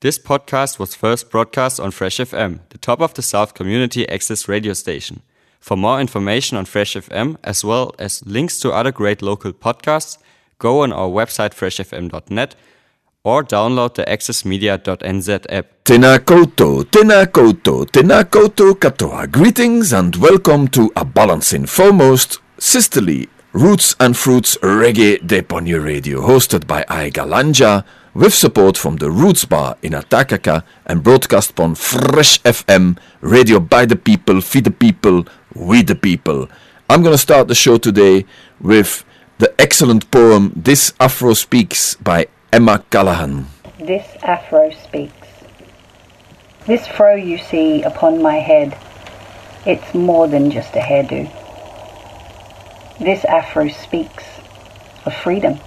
This 0.00 0.16
podcast 0.16 0.78
was 0.78 0.94
first 0.94 1.28
broadcast 1.28 1.80
on 1.80 1.90
Fresh 1.90 2.18
FM, 2.18 2.60
the 2.68 2.78
top 2.78 3.00
of 3.00 3.14
the 3.14 3.22
South 3.22 3.54
community 3.54 4.08
access 4.08 4.46
radio 4.46 4.72
station. 4.72 5.22
For 5.58 5.76
more 5.76 6.00
information 6.00 6.56
on 6.56 6.66
Fresh 6.66 6.94
FM, 6.94 7.36
as 7.42 7.64
well 7.64 7.92
as 7.98 8.24
links 8.24 8.60
to 8.60 8.70
other 8.70 8.92
great 8.92 9.22
local 9.22 9.52
podcasts, 9.52 10.16
go 10.60 10.82
on 10.84 10.92
our 10.92 11.08
website 11.08 11.52
freshfm.net 11.52 12.54
or 13.24 13.42
download 13.42 13.94
the 13.94 14.04
accessmedia.nz 14.04 15.46
app. 15.48 15.66
Tena 15.82 16.20
koutou, 16.20 16.84
tena 16.84 17.26
koutou, 17.26 17.84
tena 17.86 18.22
koutou 18.22 18.74
katoa. 18.74 19.28
Greetings 19.28 19.92
and 19.92 20.14
welcome 20.14 20.68
to 20.68 20.92
A 20.94 21.04
Balance 21.04 21.52
in 21.52 21.66
Foremost, 21.66 22.38
Sisterly, 22.56 23.28
Roots 23.52 23.96
and 23.98 24.16
Fruits 24.16 24.56
Reggae 24.58 25.18
Deponio 25.26 25.84
Radio, 25.84 26.20
hosted 26.20 26.68
by 26.68 26.84
I 26.88 27.10
GalanJAH, 27.10 27.84
with 28.18 28.34
support 28.34 28.76
from 28.76 28.96
the 28.96 29.08
Roots 29.12 29.44
Bar 29.44 29.76
in 29.80 29.94
a 29.94 30.02
Takaka 30.02 30.64
and 30.86 31.04
broadcast 31.04 31.58
on 31.60 31.76
Fresh 31.76 32.42
FM, 32.42 32.98
radio 33.20 33.60
by 33.60 33.86
the 33.86 33.94
people, 33.94 34.40
feed 34.40 34.64
the 34.64 34.72
people, 34.72 35.24
we 35.54 35.82
the 35.84 35.94
people. 35.94 36.48
I'm 36.90 37.04
gonna 37.04 37.16
start 37.16 37.46
the 37.46 37.54
show 37.54 37.78
today 37.78 38.24
with 38.60 39.04
the 39.38 39.54
excellent 39.60 40.10
poem 40.10 40.52
This 40.56 40.92
Afro 40.98 41.32
Speaks 41.34 41.94
by 41.94 42.26
Emma 42.52 42.82
Callaghan. 42.90 43.46
This 43.78 44.04
afro 44.24 44.72
speaks. 44.72 45.28
This 46.66 46.88
fro 46.88 47.14
you 47.14 47.38
see 47.38 47.84
upon 47.84 48.20
my 48.20 48.38
head, 48.40 48.76
it's 49.64 49.94
more 49.94 50.26
than 50.26 50.50
just 50.50 50.74
a 50.74 50.80
hairdo. 50.80 51.30
This 52.98 53.24
afro 53.26 53.68
speaks 53.68 54.24
of 55.06 55.14
freedom. 55.14 55.60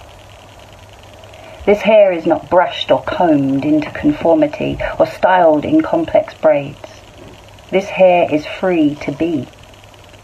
This 1.65 1.81
hair 1.81 2.11
is 2.11 2.25
not 2.25 2.49
brushed 2.49 2.89
or 2.89 3.03
combed 3.03 3.65
into 3.65 3.91
conformity 3.91 4.79
or 4.97 5.05
styled 5.05 5.63
in 5.63 5.81
complex 5.81 6.33
braids. 6.33 6.89
This 7.69 7.87
hair 7.87 8.27
is 8.33 8.45
free 8.47 8.95
to 8.95 9.11
be, 9.11 9.47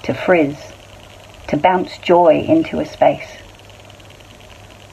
to 0.04 0.16
frizz, 0.16 0.58
to 1.50 1.58
bounce 1.58 1.98
joy 2.00 2.40
into 2.42 2.80
a 2.80 2.86
space. 2.86 3.30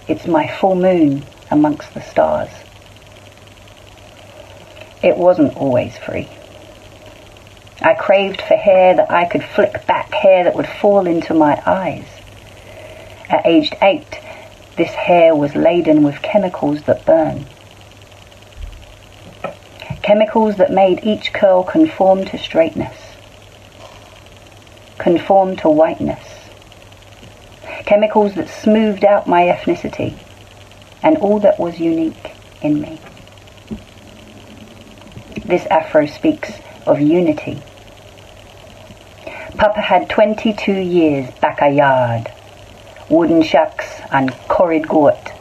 It's 0.07 0.27
my 0.27 0.47
full 0.47 0.75
moon 0.75 1.25
amongst 1.51 1.95
the 1.95 2.03
stars. 2.03 2.51
It 5.03 5.17
wasn't 5.17 5.57
always 5.57 5.97
free. 5.97 6.29
I 7.81 7.95
craved 7.95 8.43
for 8.43 8.55
hair 8.55 8.95
that 8.97 9.11
I 9.11 9.25
could 9.25 9.45
flick 9.45 9.87
back, 9.87 10.13
hair 10.13 10.45
that 10.45 10.55
would 10.55 10.69
fall 10.69 11.07
into 11.07 11.33
my 11.33 11.61
eyes. 11.67 12.07
At 13.31 13.47
aged 13.47 13.77
eight, 13.81 14.21
this 14.77 14.91
hair 14.91 15.35
was 15.35 15.55
laden 15.55 16.03
with 16.03 16.23
chemicals 16.23 16.83
that 16.83 17.05
burn. 17.07 17.47
Chemicals 20.03 20.57
that 20.57 20.71
made 20.71 21.05
each 21.05 21.33
curl 21.33 21.63
conform 21.63 22.25
to 22.27 22.39
straightness, 22.39 22.97
conform 24.99 25.57
to 25.57 25.69
whiteness. 25.69 26.27
Chemicals 27.87 28.35
that 28.35 28.49
smoothed 28.49 29.05
out 29.05 29.27
my 29.27 29.43
ethnicity 29.43 30.19
and 31.03 31.17
all 31.19 31.39
that 31.41 31.59
was 31.59 31.79
unique 31.79 32.33
in 32.63 32.81
me. 32.81 33.01
This 35.45 35.67
afro 35.67 36.07
speaks 36.07 36.53
of 36.87 37.01
unity. 37.01 37.63
Papa 39.57 39.81
had 39.81 40.09
22 40.09 40.73
years 40.73 41.31
back 41.41 41.61
a 41.61 41.71
yard, 41.71 42.33
wooden 43.09 43.43
shacks 43.43 44.01
and 44.11 44.33
curried 44.49 44.89
goat, 44.89 45.33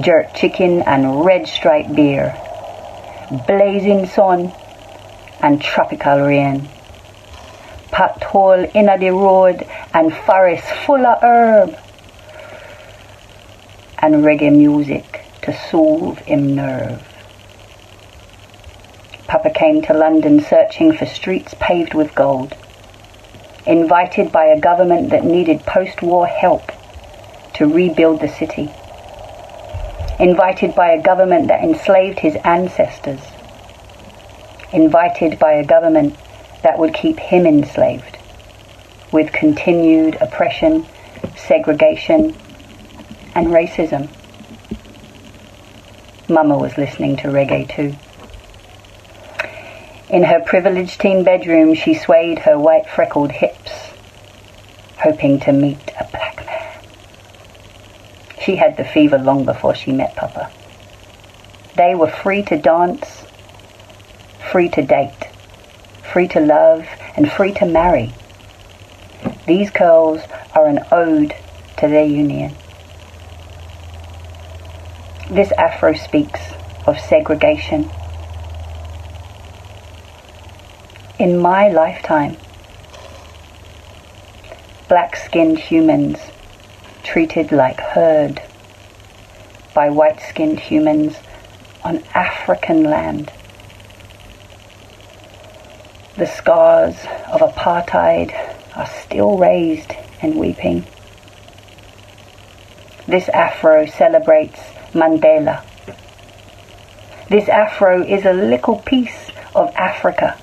jerk 0.00 0.34
chicken 0.34 0.82
and 0.82 1.24
red 1.24 1.46
stripe 1.46 1.94
beer, 1.94 2.34
blazing 3.46 4.06
sun 4.06 4.52
and 5.40 5.60
tropical 5.60 6.20
rain, 6.20 6.68
packed 7.90 8.24
hole 8.24 8.66
inna 8.74 8.98
the 8.98 9.10
road 9.10 9.66
and 9.92 10.14
forest 10.14 10.64
full 10.84 11.04
of 11.06 11.22
herb, 11.22 11.78
and 13.98 14.16
reggae 14.16 14.54
music 14.54 15.22
to 15.42 15.52
soothe 15.70 16.18
him 16.20 16.54
nerve. 16.54 17.02
Papa 19.26 19.50
came 19.50 19.82
to 19.82 19.92
London 19.92 20.40
searching 20.40 20.92
for 20.92 21.04
streets 21.04 21.54
paved 21.58 21.94
with 21.94 22.14
gold, 22.14 22.54
invited 23.66 24.30
by 24.30 24.44
a 24.46 24.60
government 24.60 25.10
that 25.10 25.24
needed 25.24 25.60
post-war 25.62 26.26
help 26.26 26.70
to 27.54 27.66
rebuild 27.66 28.20
the 28.20 28.28
city, 28.28 28.70
invited 30.20 30.74
by 30.74 30.90
a 30.92 31.02
government 31.02 31.48
that 31.48 31.62
enslaved 31.62 32.20
his 32.20 32.36
ancestors, 32.44 33.20
invited 34.72 35.38
by 35.38 35.52
a 35.52 35.64
government 35.64 36.16
that 36.62 36.78
would 36.78 36.94
keep 36.94 37.18
him 37.18 37.46
enslaved 37.46 38.18
with 39.12 39.32
continued 39.32 40.16
oppression, 40.20 40.86
segregation, 41.36 42.36
and 43.34 43.48
racism. 43.48 44.08
Mama 46.28 46.58
was 46.58 46.76
listening 46.76 47.16
to 47.16 47.28
reggae 47.28 47.68
too. 47.68 47.94
In 50.08 50.22
her 50.22 50.38
privileged 50.38 51.00
teen 51.00 51.24
bedroom, 51.24 51.74
she 51.74 51.92
swayed 51.92 52.40
her 52.40 52.56
white 52.56 52.88
freckled 52.88 53.32
hips, 53.32 53.90
hoping 54.98 55.40
to 55.40 55.52
meet 55.52 55.92
a 55.98 56.04
black 56.12 56.46
man. 56.46 56.78
She 58.40 58.54
had 58.54 58.76
the 58.76 58.84
fever 58.84 59.18
long 59.18 59.44
before 59.44 59.74
she 59.74 59.90
met 59.90 60.14
Papa. 60.14 60.50
They 61.74 61.96
were 61.96 62.06
free 62.06 62.42
to 62.44 62.56
dance, 62.56 63.24
free 64.52 64.68
to 64.70 64.82
date, 64.82 65.28
free 66.12 66.28
to 66.28 66.40
love, 66.40 66.86
and 67.16 67.30
free 67.30 67.52
to 67.54 67.66
marry. 67.66 68.14
These 69.46 69.70
curls 69.70 70.20
are 70.54 70.68
an 70.68 70.84
ode 70.92 71.34
to 71.78 71.88
their 71.88 72.06
union. 72.06 72.54
This 75.28 75.50
afro 75.52 75.94
speaks 75.94 76.40
of 76.86 77.00
segregation. 77.00 77.90
In 81.18 81.38
my 81.38 81.68
lifetime, 81.68 82.36
black-skinned 84.86 85.58
humans 85.58 86.18
treated 87.04 87.52
like 87.52 87.80
herd 87.80 88.42
by 89.72 89.88
white-skinned 89.88 90.60
humans 90.60 91.16
on 91.82 92.04
African 92.14 92.84
land. 92.84 93.32
The 96.18 96.26
scars 96.26 96.96
of 97.32 97.40
apartheid 97.40 98.34
are 98.76 98.86
still 98.86 99.38
raised 99.38 99.94
and 100.20 100.38
weeping. 100.38 100.84
This 103.06 103.30
afro 103.30 103.86
celebrates 103.86 104.60
Mandela. 104.92 105.64
This 107.30 107.48
afro 107.48 108.02
is 108.02 108.26
a 108.26 108.34
little 108.34 108.80
piece 108.80 109.30
of 109.54 109.74
Africa. 109.76 110.38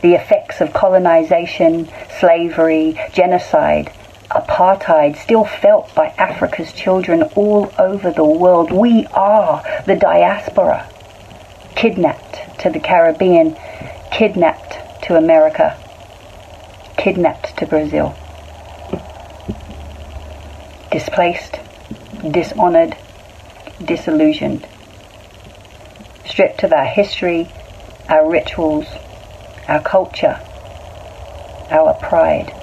The 0.00 0.14
effects 0.14 0.60
of 0.60 0.72
colonization, 0.72 1.88
slavery, 2.20 3.00
genocide, 3.12 3.92
apartheid 4.30 5.16
still 5.16 5.44
felt 5.44 5.92
by 5.94 6.14
Africa's 6.18 6.72
children 6.72 7.22
all 7.34 7.72
over 7.78 8.10
the 8.10 8.24
world. 8.24 8.70
We 8.70 9.06
are 9.12 9.62
the 9.86 9.96
diaspora, 9.96 10.88
kidnapped 11.74 12.60
to 12.60 12.70
the 12.70 12.78
Caribbean, 12.78 13.56
kidnapped 14.12 15.02
to 15.04 15.16
America, 15.16 15.76
kidnapped 16.96 17.56
to 17.56 17.66
Brazil. 17.66 18.14
Displaced, 20.92 21.58
dishonored, 22.30 22.96
disillusioned, 23.84 24.66
stripped 26.24 26.62
of 26.62 26.72
our 26.72 26.84
history, 26.84 27.50
our 28.08 28.28
rituals, 28.28 28.86
our 29.68 29.82
culture, 29.82 30.40
our 31.70 31.92
pride. 32.00 32.54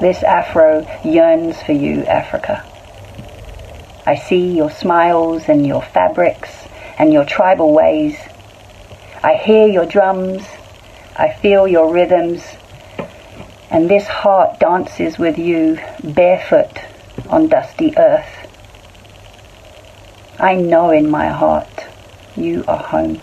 This 0.00 0.22
afro 0.22 0.86
yearns 1.04 1.62
for 1.62 1.72
you, 1.72 2.04
Africa. 2.04 2.64
I 4.06 4.16
see 4.16 4.56
your 4.56 4.70
smiles 4.70 5.48
and 5.48 5.66
your 5.66 5.82
fabrics 5.82 6.50
and 6.98 7.12
your 7.12 7.24
tribal 7.24 7.72
ways. 7.72 8.18
I 9.22 9.34
hear 9.34 9.68
your 9.68 9.86
drums. 9.86 10.42
I 11.16 11.32
feel 11.32 11.68
your 11.68 11.92
rhythms. 11.92 12.42
And 13.70 13.88
this 13.88 14.08
heart 14.08 14.58
dances 14.58 15.18
with 15.18 15.38
you 15.38 15.78
barefoot 16.02 16.80
on 17.28 17.48
dusty 17.48 17.96
earth. 17.96 18.48
I 20.38 20.56
know 20.56 20.90
in 20.90 21.08
my 21.08 21.28
heart 21.28 21.86
you 22.34 22.64
are 22.66 22.82
home. 22.82 23.20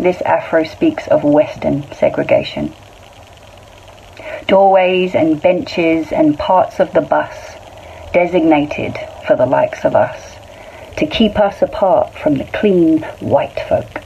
This 0.00 0.22
afro 0.22 0.64
speaks 0.64 1.08
of 1.08 1.24
Western 1.24 1.84
segregation. 1.92 2.72
Doorways 4.46 5.14
and 5.14 5.42
benches 5.42 6.10
and 6.10 6.38
parts 6.38 6.80
of 6.80 6.94
the 6.94 7.02
bus 7.02 7.36
designated 8.14 8.98
for 9.26 9.36
the 9.36 9.44
likes 9.44 9.84
of 9.84 9.94
us, 9.94 10.36
to 10.96 11.06
keep 11.06 11.38
us 11.38 11.60
apart 11.60 12.14
from 12.14 12.38
the 12.38 12.44
clean 12.44 13.02
white 13.20 13.60
folk. 13.68 14.02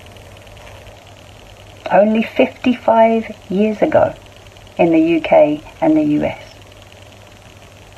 Only 1.93 2.25
55 2.25 3.31
years 3.49 3.81
ago 3.81 4.17
in 4.77 4.91
the 4.91 5.19
UK 5.19 5.63
and 5.81 5.97
the 5.97 6.25
US. 6.25 6.43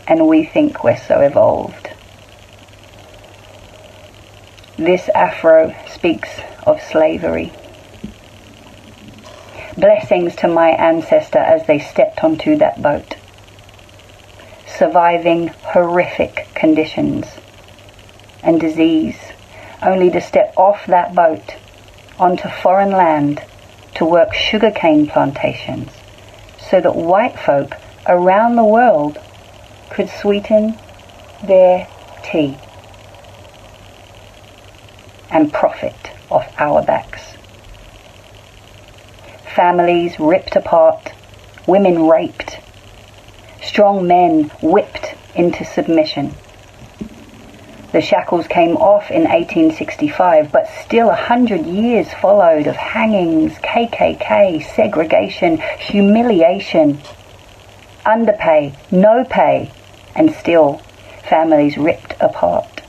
And 0.06 0.28
we 0.28 0.44
think 0.44 0.84
we're 0.84 0.98
so 0.98 1.20
evolved. 1.20 1.88
This 4.76 5.08
afro 5.14 5.74
speaks 5.88 6.28
of 6.66 6.82
slavery. 6.82 7.52
Blessings 9.76 10.34
to 10.36 10.48
my 10.48 10.70
ancestor 10.70 11.38
as 11.38 11.66
they 11.66 11.78
stepped 11.78 12.24
onto 12.24 12.56
that 12.56 12.80
boat 12.80 13.16
surviving 14.78 15.48
horrific 15.48 16.48
conditions 16.54 17.26
and 18.42 18.60
disease, 18.60 19.16
only 19.82 20.10
to 20.10 20.20
step 20.20 20.52
off 20.56 20.86
that 20.86 21.14
boat 21.14 21.56
onto 22.18 22.48
foreign 22.48 22.90
land 22.90 23.42
to 23.94 24.04
work 24.04 24.34
sugarcane 24.34 25.06
plantations 25.06 25.90
so 26.58 26.80
that 26.80 26.94
white 26.94 27.38
folk 27.38 27.74
around 28.06 28.56
the 28.56 28.64
world 28.64 29.18
could 29.90 30.08
sweeten 30.08 30.76
their 31.46 31.88
tea 32.22 32.56
and 35.30 35.52
profit 35.52 35.94
off 36.30 36.52
our 36.58 36.82
backs. 36.82 37.05
Families 39.66 40.20
ripped 40.20 40.54
apart, 40.54 41.10
women 41.66 42.06
raped, 42.06 42.60
strong 43.60 44.06
men 44.06 44.44
whipped 44.62 45.16
into 45.34 45.64
submission. 45.64 46.32
The 47.90 48.00
shackles 48.00 48.46
came 48.46 48.76
off 48.76 49.10
in 49.10 49.22
1865, 49.24 50.52
but 50.52 50.68
still 50.68 51.10
a 51.10 51.16
hundred 51.16 51.66
years 51.66 52.06
followed 52.12 52.68
of 52.68 52.76
hangings, 52.76 53.54
KKK, 53.54 54.64
segregation, 54.76 55.58
humiliation, 55.80 57.00
underpay, 58.04 58.72
no 58.92 59.24
pay, 59.24 59.72
and 60.14 60.30
still 60.30 60.80
families 61.28 61.76
ripped 61.76 62.14
apart, 62.20 62.82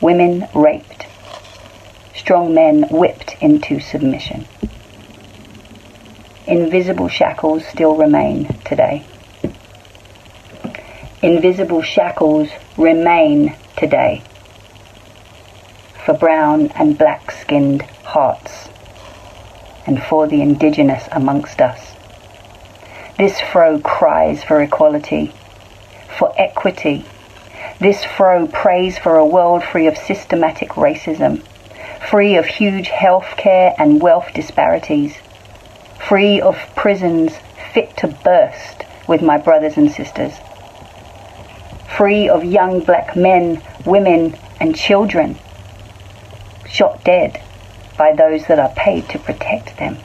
women 0.00 0.48
raped, 0.52 1.06
strong 2.16 2.52
men 2.52 2.88
whipped 2.90 3.36
into 3.40 3.78
submission. 3.78 4.48
Invisible 6.46 7.08
shackles 7.08 7.64
still 7.66 7.96
remain 7.96 8.46
today 8.64 9.06
invisible 11.22 11.82
shackles 11.82 12.48
remain 12.76 13.54
today 13.76 14.20
for 16.04 16.14
brown 16.14 16.66
and 16.74 16.98
black 16.98 17.30
skinned 17.30 17.82
hearts 18.02 18.68
and 19.86 20.02
for 20.02 20.26
the 20.26 20.42
indigenous 20.42 21.08
amongst 21.12 21.60
us. 21.60 21.94
This 23.18 23.40
fro 23.40 23.78
cries 23.78 24.42
for 24.42 24.60
equality, 24.60 25.32
for 26.18 26.34
equity. 26.36 27.04
This 27.78 28.04
fro 28.04 28.48
prays 28.48 28.98
for 28.98 29.16
a 29.16 29.26
world 29.26 29.62
free 29.62 29.86
of 29.86 29.96
systematic 29.96 30.70
racism, 30.70 31.40
free 32.10 32.36
of 32.36 32.46
huge 32.46 32.88
healthcare 32.88 33.72
and 33.78 34.02
wealth 34.02 34.30
disparities, 34.34 35.14
free 36.08 36.40
of 36.40 36.56
prisons 36.74 37.32
fit 37.72 37.96
to 37.96 38.08
burst 38.24 38.84
with 39.06 39.22
my 39.22 39.38
brothers 39.38 39.76
and 39.76 39.90
sisters 39.90 40.34
free 41.96 42.28
of 42.28 42.44
young 42.44 42.80
black 42.80 43.14
men, 43.14 43.62
women, 43.84 44.34
and 44.60 44.74
children 44.74 45.38
shot 46.68 47.04
dead 47.04 47.42
by 47.98 48.12
those 48.12 48.46
that 48.46 48.58
are 48.58 48.72
paid 48.74 49.08
to 49.08 49.18
protect 49.18 49.76
them. 49.76 49.96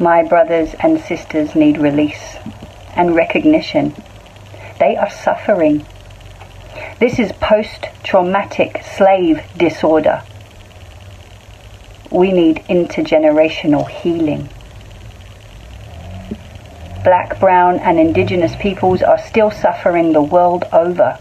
My 0.00 0.24
brothers 0.24 0.74
and 0.80 1.00
sisters 1.00 1.54
need 1.54 1.78
release 1.78 2.36
and 2.96 3.14
recognition. 3.14 3.94
They 4.80 4.96
are 4.96 5.10
suffering. 5.10 5.86
This 6.98 7.20
is 7.20 7.30
post 7.32 7.86
traumatic 8.02 8.82
slave 8.96 9.42
disorder. 9.56 10.24
We 12.12 12.30
need 12.30 12.64
intergenerational 12.68 13.88
healing 13.88 14.48
black, 17.02 17.40
brown, 17.40 17.78
and 17.80 17.98
indigenous 17.98 18.54
peoples 18.56 19.02
are 19.02 19.18
still 19.18 19.50
suffering 19.50 20.12
the 20.12 20.22
world 20.22 20.64
over. 20.72 21.18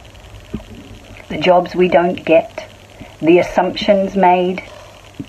The 1.30 1.38
jobs 1.38 1.76
we 1.76 1.88
don't 1.88 2.24
get, 2.24 2.68
the 3.20 3.40
assumptions 3.40 4.16
made, 4.16 4.64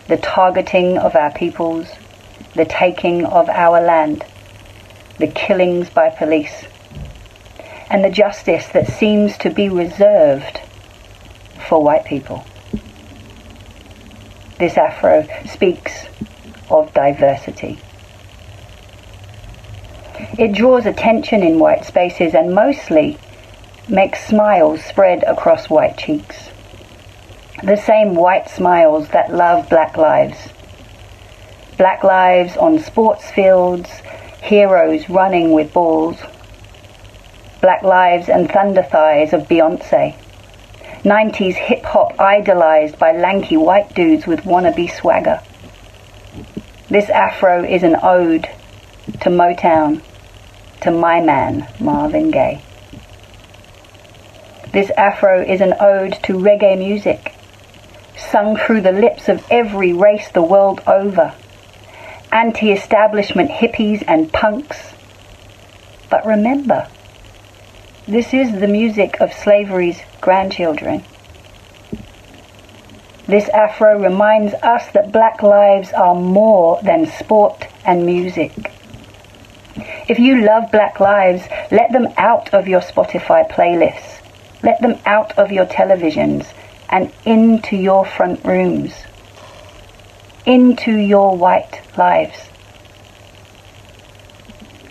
the 0.09 0.19
targeting 0.19 0.99
of 0.99 1.17
our 1.17 1.33
peoples, 1.33 1.89
the 2.55 2.65
taking 2.65 3.25
of 3.25 3.49
our 3.49 3.81
land, 3.81 4.25
the 5.19 5.29
killings 5.29 5.89
by 5.89 6.11
police, 6.11 6.65
and 7.89 8.05
the 8.05 8.11
justice 8.11 8.69
that 8.69 8.89
seems 8.89 9.39
to 9.39 9.51
be 9.51 9.69
reserved 9.69 10.61
for 11.69 11.83
white 11.83 12.05
people. 12.05 12.45
This 14.63 14.79
Afro 14.79 15.27
speaks 15.45 16.07
of 16.71 16.95
diversity. 16.95 17.81
It 20.39 20.53
draws 20.53 20.87
attention 20.87 21.43
in 21.43 21.59
white 21.59 21.85
spaces 21.85 22.33
and 22.33 22.55
mostly 22.55 23.19
makes 23.89 24.25
smiles 24.25 24.85
spread 24.85 25.25
across 25.25 25.69
white 25.69 25.99
cheeks. 25.99 26.51
The 27.65 27.77
same 27.77 28.15
white 28.15 28.49
smiles 28.49 29.09
that 29.09 29.35
love 29.35 29.69
black 29.69 29.97
lives. 29.97 30.39
Black 31.77 32.05
lives 32.05 32.57
on 32.57 32.79
sports 32.79 33.29
fields, 33.33 33.91
heroes 34.43 35.11
running 35.11 35.51
with 35.51 35.73
balls. 35.73 36.19
Black 37.61 37.83
lives 37.83 38.29
and 38.29 38.49
thunder 38.49 38.85
thighs 38.85 39.33
of 39.33 39.49
Beyonce. 39.49 40.15
90s 41.05 41.55
hip 41.55 41.83
hop 41.83 42.21
idolized 42.21 42.97
by 42.97 43.11
lanky 43.11 43.57
white 43.57 43.93
dudes 43.93 44.25
with 44.25 44.45
wannabe 44.45 44.89
swagger. 44.89 45.41
This 46.89 47.11
afro 47.11 47.65
is 47.65 47.83
an 47.83 47.97
ode 48.01 48.49
to 49.23 49.29
Motown 49.29 50.01
to 50.83 50.93
my 50.93 51.21
man, 51.21 51.67
Marvin 51.81 52.31
Gaye. 52.31 52.63
This 54.73 54.91
afro 54.91 55.43
is 55.43 55.61
an 55.61 55.75
ode 55.81 56.13
to 56.23 56.35
reggae 56.35 56.79
music, 56.79 57.35
sung 58.17 58.57
through 58.57 58.83
the 58.83 58.93
lips 58.93 59.29
of 59.29 59.45
every 59.51 59.93
race 59.93 60.29
the 60.31 60.43
world 60.43 60.81
over, 60.87 61.35
anti 62.31 62.71
establishment 62.71 63.51
hippies 63.51 64.05
and 64.07 64.33
punks. 64.33 64.93
But 66.09 66.25
remember, 66.25 66.87
this 68.07 68.35
is 68.35 68.53
the 68.61 68.67
music 68.67 69.21
of 69.21 69.33
slavery's 69.33 70.01
grandchildren. 70.21 71.05
This 73.27 73.49
afro 73.51 74.03
reminds 74.03 74.55
us 74.55 74.91
that 74.93 75.13
black 75.13 75.43
lives 75.43 75.93
are 75.93 76.15
more 76.15 76.81
than 76.83 77.07
sport 77.07 77.69
and 77.85 78.05
music. 78.05 78.73
If 80.09 80.19
you 80.19 80.43
love 80.43 80.73
Black 80.73 80.99
Lives, 80.99 81.45
let 81.71 81.93
them 81.93 82.09
out 82.17 82.53
of 82.53 82.67
your 82.67 82.81
Spotify 82.81 83.49
playlists. 83.49 84.21
Let 84.63 84.81
them 84.81 84.99
out 85.07 85.39
of 85.39 85.53
your 85.53 85.67
televisions 85.67 86.47
and 86.91 87.13
into 87.25 87.77
your 87.77 88.05
front 88.05 88.45
rooms. 88.45 88.93
Into 90.45 90.93
your 90.93 91.37
white 91.37 91.81
lives. 91.97 92.49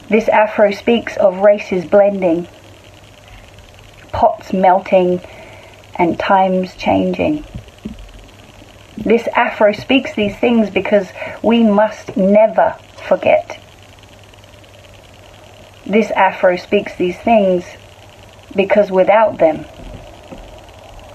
This 0.09 0.27
afro 0.29 0.71
speaks 0.71 1.17
of 1.17 1.39
races 1.39 1.85
blending, 1.85 2.47
pots 4.11 4.53
melting, 4.53 5.21
and 5.95 6.19
times 6.19 6.75
changing. 6.75 7.45
This 8.97 9.27
afro 9.35 9.71
speaks 9.71 10.13
these 10.15 10.35
things 10.37 10.69
because 10.69 11.09
we 11.41 11.63
must 11.63 12.15
never 12.15 12.75
forget 13.07 13.61
this 15.91 16.09
Afro 16.11 16.55
speaks 16.55 16.95
these 16.95 17.17
things 17.17 17.65
because 18.55 18.89
without 18.91 19.39
them, 19.39 19.65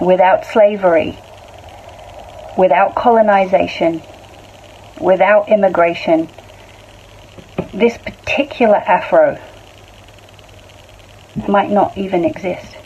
without 0.00 0.44
slavery, 0.44 1.18
without 2.58 2.94
colonization, 2.94 4.02
without 5.00 5.48
immigration, 5.48 6.28
this 7.72 7.96
particular 7.96 8.76
Afro 8.76 9.40
might 11.48 11.70
not 11.70 11.96
even 11.96 12.24
exist. 12.24 12.76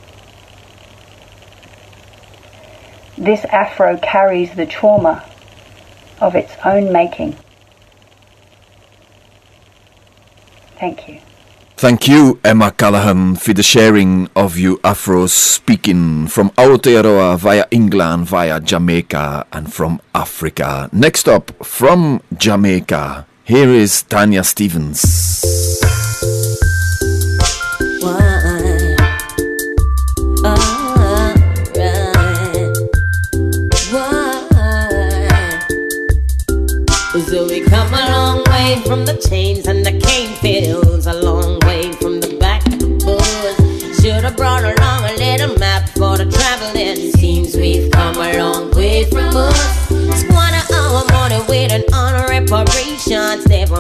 This 3.21 3.45
Afro 3.53 3.99
carries 3.99 4.55
the 4.55 4.65
trauma 4.65 5.23
of 6.23 6.35
its 6.35 6.55
own 6.65 6.91
making. 6.91 7.37
Thank 10.79 11.07
you. 11.07 11.21
Thank 11.77 12.09
you, 12.09 12.41
Emma 12.43 12.71
Callahan, 12.71 13.37
for 13.37 13.53
the 13.53 13.63
sharing 13.63 14.31
of 14.35 14.57
you 14.57 14.79
Afros 14.79 15.37
speaking 15.37 16.29
from 16.29 16.49
Aotearoa 16.57 17.37
via 17.39 17.67
England, 17.71 18.27
via 18.27 18.59
Jamaica, 18.59 19.47
and 19.53 19.71
from 19.71 20.01
Africa. 20.15 20.89
Next 20.91 21.29
up, 21.29 21.53
from 21.63 22.23
Jamaica, 22.39 23.27
here 23.45 23.69
is 23.69 24.03
Tanya 24.03 24.45
Stephens. 24.45 25.05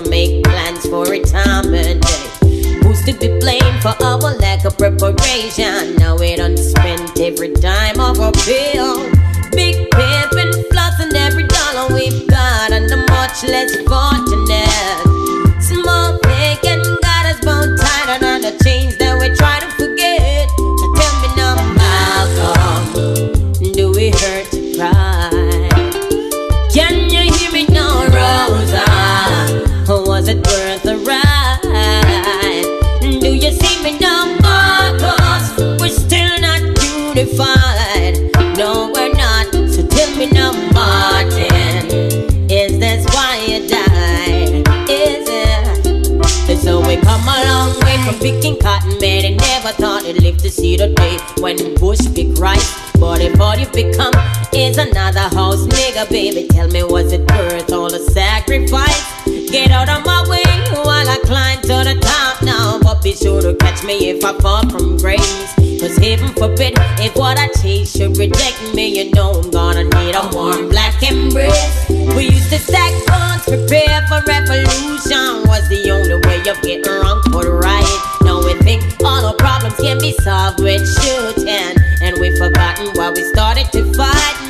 Never 0.01 0.11
make 0.11 0.43
plans 0.45 0.87
for 0.87 1.05
retirement 1.05 2.03
day. 2.03 2.79
Who's 2.83 3.05
to 3.05 3.13
be 3.13 3.39
blamed 3.39 3.83
for 3.83 3.95
our 4.03 4.19
lack 4.19 4.65
of 4.65 4.79
preparation? 4.79 5.97
Now 5.97 6.17
we 6.17 6.37
done 6.37 6.57
spent 6.57 7.21
every 7.21 7.53
dime 7.53 8.01
of 8.01 8.19
our 8.19 8.33
bill. 8.33 9.11
Big 9.53 9.91
pimpin' 9.91 10.53
flossing 10.71 11.13
every 11.15 11.47
dollar 11.47 11.95
we've 11.95 12.27
got, 12.29 12.73
and 12.73 12.89
the 12.89 12.97
much 12.97 13.43
less 13.45 13.77
fortunate. 13.87 15.10
When 51.41 51.75
Bush 51.77 52.01
pick 52.15 52.37
rice. 52.39 52.93
But 52.99 53.21
if 53.21 53.41
all 53.41 53.57
you've 53.57 53.73
become 53.73 54.13
is 54.53 54.79
another 54.79 55.29
house 55.35 55.67
nigga, 55.67 56.09
baby, 56.11 56.47
tell 56.49 56.69
me, 56.69 56.83
was 56.83 57.13
it 57.13 57.29
worth 57.31 57.73
all 57.73 57.91
the 57.91 57.99
sacrifice? 57.99 59.03
Get 59.51 59.71
out 59.71 59.89
of 59.89 60.05
my 60.05 60.29
way 60.29 60.40
be 63.11 63.17
sure 63.17 63.43
to 63.43 63.55
catch 63.57 63.83
me 63.83 64.11
if 64.11 64.25
I 64.25 64.33
fall 64.39 64.63
from 64.71 64.97
grace. 64.97 65.55
Cause 65.81 65.97
heaven 65.97 66.29
forbid 66.35 66.75
if 67.03 67.17
what 67.17 67.39
I 67.39 67.49
teach 67.49 67.89
should 67.89 68.17
reject 68.17 68.75
me, 68.75 68.87
you 68.99 69.11
know 69.11 69.33
I'm 69.33 69.51
gonna 69.51 69.85
need 69.85 70.15
a 70.15 70.31
warm 70.33 70.69
black 70.69 71.03
embrace. 71.03 71.89
We 71.89 72.31
used 72.31 72.51
to 72.51 72.59
stack 72.59 72.93
guns, 73.07 73.43
prepare 73.45 74.07
for 74.07 74.23
revolution. 74.27 75.43
Was 75.51 75.67
the 75.69 75.91
only 75.91 76.19
way 76.27 76.39
of 76.51 76.63
getting 76.63 76.87
wrong 76.87 77.21
put 77.33 77.47
right. 77.47 78.19
Now 78.23 78.45
we 78.45 78.55
think 78.63 78.83
all 79.03 79.27
our 79.27 79.35
problems 79.35 79.75
can 79.77 79.99
be 79.99 80.13
solved 80.23 80.63
with 80.63 80.87
shooting. 81.03 81.75
And 82.03 82.17
we've 82.21 82.39
forgotten 82.39 82.91
why 82.95 83.11
we 83.11 83.25
started 83.25 83.67
to 83.73 83.93
fight. 83.95 84.50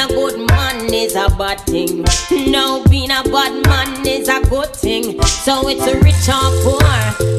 A 0.00 0.06
good 0.08 0.46
man 0.48 0.92
is 0.94 1.14
a 1.14 1.28
bad 1.36 1.60
thing. 1.60 2.04
No, 2.50 2.82
being 2.88 3.10
a 3.10 3.22
bad 3.24 3.52
man 3.66 4.06
is 4.06 4.28
a 4.28 4.40
good 4.48 4.74
thing. 4.74 5.20
So 5.22 5.68
it's 5.68 5.86
a 5.86 5.98
rich 6.00 6.28
or 6.28 6.48
poor, 6.64 6.80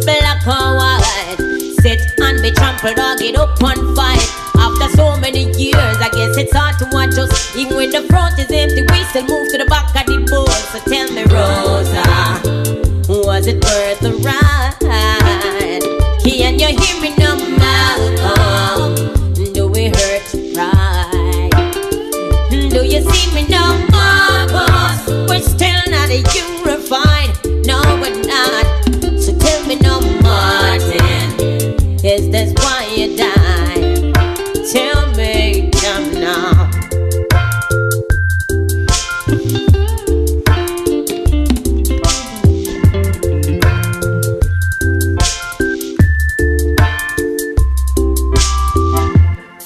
black 0.06 0.46
or 0.46 0.77
white. 0.77 1.38
Sit 1.82 2.01
and 2.20 2.41
be 2.41 2.51
trampled 2.51 3.00
or 3.00 3.18
get 3.18 3.36
up 3.36 3.62
and 3.63 3.96
fight. 3.96 4.27
After 4.56 4.89
so 4.96 5.18
many 5.20 5.50
years, 5.58 5.98
I 5.98 6.10
guess 6.13 6.38
it's 6.38 6.53
hard 6.53 6.77
to 6.80 6.86
watch 6.91 7.18
us. 7.18 7.56
Even 7.56 7.77
when 7.77 7.89
the 7.89 8.03
front 8.03 8.38
is 8.38 8.51
empty, 8.51 8.82
we 8.82 9.03
still 9.06 9.25
move 9.25 9.50
to 9.51 9.58
the 9.58 9.65
back 9.65 9.89
of 9.96 10.06
the 10.06 10.20
bus. 10.30 10.72
So 10.72 10.80
tell 10.86 11.12
me, 11.12 11.24
Rosa, 11.34 12.03
was 13.10 13.48
it 13.48 13.63
worth 13.63 14.00
the 14.01 14.12
ride? 14.24 14.41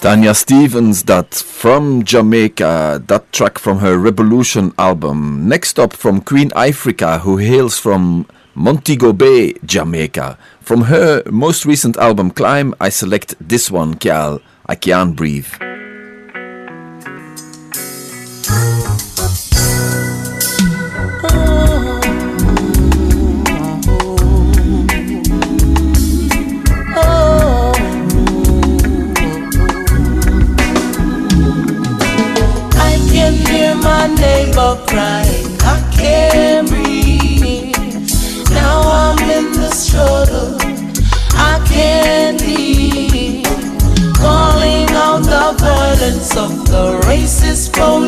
Tanya 0.06 0.36
Stephens, 0.36 1.02
that 1.06 1.34
from 1.34 2.04
Jamaica, 2.04 3.02
that 3.08 3.32
track 3.32 3.58
from 3.58 3.80
her 3.80 3.98
Revolution 3.98 4.72
album. 4.78 5.50
Next 5.50 5.80
up 5.80 5.94
from 5.94 6.22
Queen 6.22 6.52
Africa, 6.56 7.18
who 7.18 7.38
hails 7.38 7.80
from 7.80 8.28
Montego 8.54 9.14
Bay, 9.14 9.54
Jamaica. 9.66 10.38
From 10.62 10.82
her 10.94 11.24
most 11.32 11.66
recent 11.66 11.98
album, 11.98 12.30
Climb, 12.30 12.76
I 12.80 12.90
select 12.90 13.34
this 13.42 13.72
one, 13.72 13.96
Cal, 13.96 14.42
I 14.68 14.76
Can't 14.76 15.16
Breathe. 15.16 15.50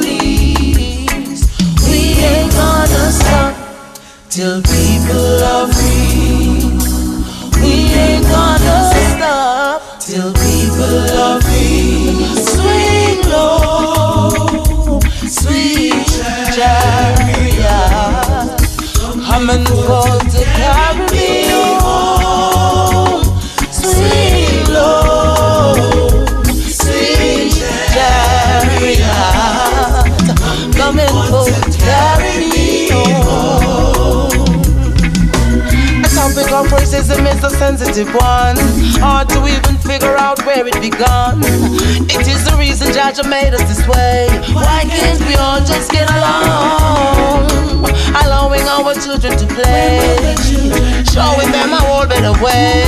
Police. 0.07 1.43
We 1.87 1.99
ain't 2.23 2.51
gonna 2.51 3.11
stop 3.11 3.55
till 4.29 4.61
people 4.61 5.43
are 5.43 5.76
sensitive 37.45 38.13
one. 38.15 38.57
Hard 38.97 39.29
to 39.29 39.45
even 39.45 39.77
figure 39.77 40.17
out 40.17 40.43
where 40.45 40.65
it 40.65 40.81
begun. 40.81 41.41
It 42.09 42.27
is 42.27 42.43
the 42.45 42.55
reason 42.57 42.91
Jah 42.93 43.11
Jah 43.13 43.27
made 43.27 43.53
us 43.53 43.61
this 43.69 43.85
way. 43.87 44.27
Why 44.53 44.85
can't 44.89 45.19
we 45.27 45.35
all 45.35 45.59
just 45.59 45.91
get 45.91 46.09
along? 46.09 47.85
Allowing 48.25 48.65
our 48.65 48.93
children 48.95 49.37
to 49.37 49.45
play, 49.45 50.35
showing 51.05 51.51
them 51.51 51.73
a 51.73 51.81
whole 51.85 52.07
better 52.07 52.33
way. 52.43 52.85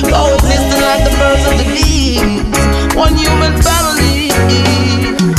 Coexisting 0.00 0.80
like 0.80 1.04
the 1.04 1.14
birds 1.20 1.44
and 1.44 1.60
the 1.60 1.66
bees, 1.72 2.96
one 2.96 3.14
human 3.14 3.60
family. 3.60 4.30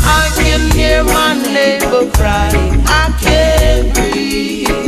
I 0.05 0.29
can 0.37 0.71
hear 0.71 1.03
my 1.03 1.33
neighbor 1.41 2.09
cry. 2.11 2.51
I 2.85 3.09
can't 3.19 3.93
breathe. 3.95 4.84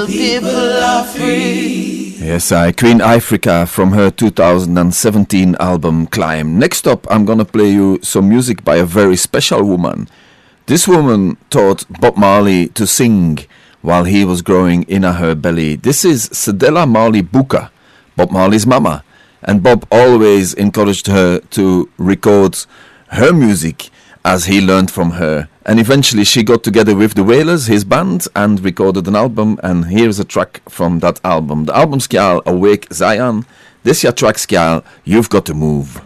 People 0.00 0.72
are 0.82 1.04
free. 1.04 2.16
Yes, 2.18 2.50
I 2.50 2.72
Queen 2.72 3.00
Africa 3.00 3.66
from 3.66 3.92
her 3.92 4.10
2017 4.10 5.54
album 5.60 6.06
Climb. 6.06 6.58
Next 6.58 6.86
up, 6.88 7.06
I'm 7.10 7.24
gonna 7.24 7.44
play 7.44 7.70
you 7.70 7.98
some 8.02 8.28
music 8.28 8.64
by 8.64 8.76
a 8.76 8.84
very 8.84 9.16
special 9.16 9.62
woman. 9.64 10.08
This 10.66 10.88
woman 10.88 11.36
taught 11.50 11.84
Bob 12.00 12.16
Marley 12.16 12.68
to 12.68 12.86
sing 12.86 13.40
while 13.82 14.04
he 14.04 14.24
was 14.24 14.40
growing 14.40 14.84
in 14.84 15.02
her 15.02 15.34
belly. 15.34 15.76
This 15.76 16.04
is 16.04 16.28
Cedella 16.30 16.88
Marley 16.88 17.20
Booker, 17.20 17.70
Bob 18.16 18.30
Marley's 18.30 18.66
mama. 18.66 19.04
And 19.42 19.62
Bob 19.62 19.86
always 19.90 20.54
encouraged 20.54 21.08
her 21.08 21.40
to 21.50 21.90
record 21.98 22.56
her 23.08 23.32
music 23.32 23.90
as 24.24 24.46
he 24.46 24.60
learned 24.60 24.90
from 24.90 25.12
her. 25.12 25.48
And 25.64 25.78
eventually 25.78 26.24
she 26.24 26.42
got 26.42 26.64
together 26.64 26.96
with 26.96 27.14
the 27.14 27.22
Wailers, 27.22 27.66
his 27.66 27.84
band, 27.84 28.26
and 28.34 28.60
recorded 28.60 29.06
an 29.06 29.14
album. 29.14 29.60
And 29.62 29.86
here's 29.86 30.18
a 30.18 30.24
track 30.24 30.60
from 30.68 30.98
that 30.98 31.20
album. 31.24 31.66
The 31.66 31.76
album's 31.76 32.08
called 32.08 32.42
Awake 32.46 32.88
Zion. 32.92 33.46
This 33.84 34.02
your 34.02 34.12
track 34.12 34.36
called 34.48 34.84
You've 35.04 35.30
Got 35.30 35.46
to 35.46 35.54
Move. 35.54 36.00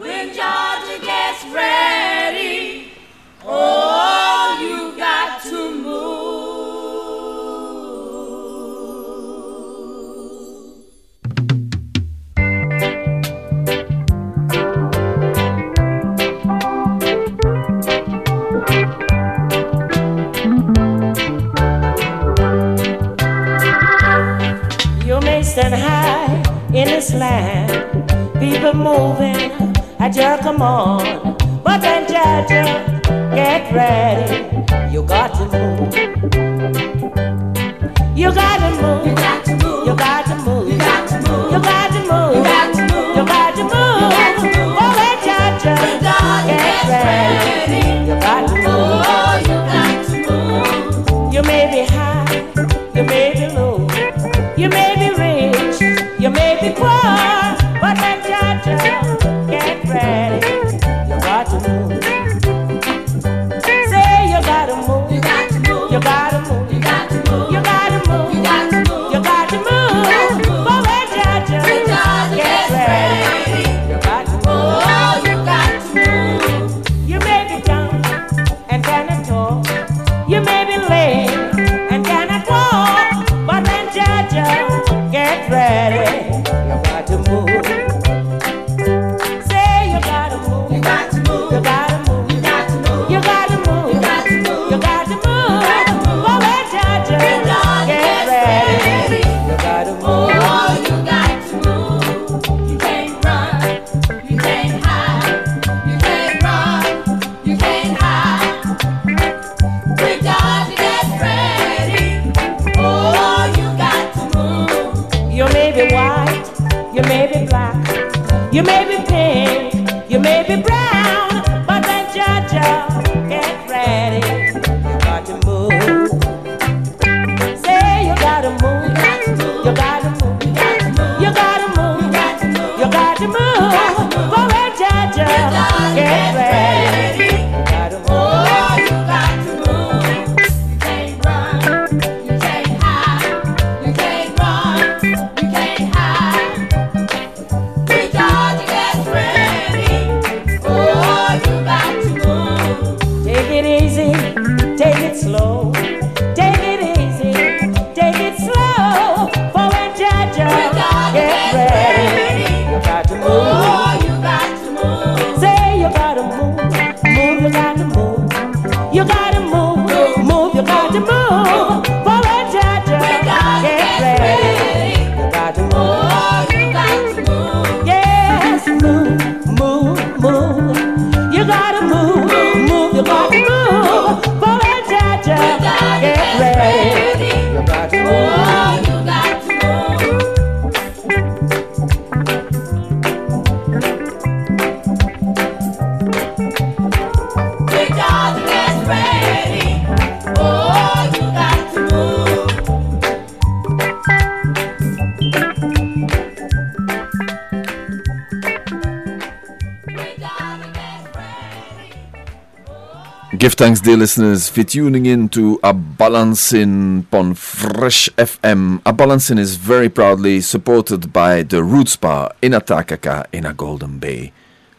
thanks, 213.57 213.81
dear 213.81 213.97
listeners, 213.97 214.51
for 214.51 214.63
tuning 214.63 215.07
in 215.07 215.31
to 215.31 215.59
A 215.63 215.73
Balancing 215.73 217.07
on 217.11 217.35
Fresh 217.35 218.11
FM. 218.11 218.83
A 218.85 218.93
Balancing 218.93 219.39
is 219.39 219.57
very 219.57 219.89
proudly 219.89 220.43
supported 220.43 221.13
by 221.13 221.43
the 221.43 221.65
Roots 221.65 221.97
Bar 221.97 222.33
in 222.43 222.53
a 222.53 222.61
Takaka 222.61 223.27
in 223.33 223.47
a 223.47 223.55
Golden 223.55 223.99
Bay. 223.99 224.33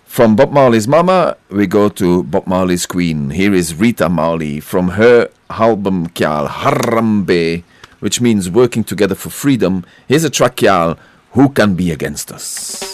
From 0.06 0.36
Bob 0.36 0.52
Marley's 0.52 0.88
Mama, 0.88 1.38
we 1.50 1.66
go 1.66 1.90
to 1.90 2.24
Bob 2.24 2.46
Marley's 2.46 2.86
Queen. 2.86 3.32
Here 3.32 3.54
is 3.54 3.74
Rita 3.74 4.10
Marley 4.10 4.60
from 4.60 4.90
her 4.90 5.30
album 5.50 6.10
Kial 6.10 6.48
Harambe, 6.48 7.63
which 8.00 8.22
means 8.22 8.50
working 8.50 8.84
together 8.84 9.16
for 9.16 9.32
freedom. 9.32 9.86
Here's 10.08 10.24
a 10.24 10.30
track, 10.30 10.60
Who 10.60 11.50
Can 11.50 11.74
Be 11.76 11.92
Against 11.92 12.32
Us? 12.32 12.87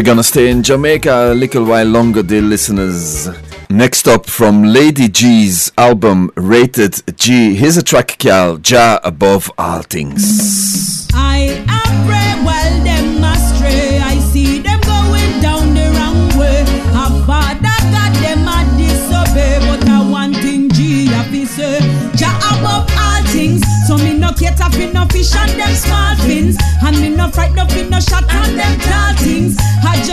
We're 0.00 0.04
gonna 0.06 0.22
stay 0.22 0.48
in 0.48 0.62
Jamaica 0.62 1.32
a 1.32 1.34
little 1.34 1.62
while 1.66 1.84
longer, 1.84 2.22
dear 2.22 2.40
listeners. 2.40 3.28
Next 3.68 4.08
up 4.08 4.24
from 4.24 4.64
Lady 4.64 5.08
G's 5.10 5.72
album 5.76 6.30
Rated 6.36 7.02
G, 7.16 7.54
here's 7.54 7.76
a 7.76 7.82
track 7.82 8.16
called 8.18 8.62
Jah 8.62 8.98
Above 9.04 9.52
All 9.58 9.82
Things. 9.82 10.49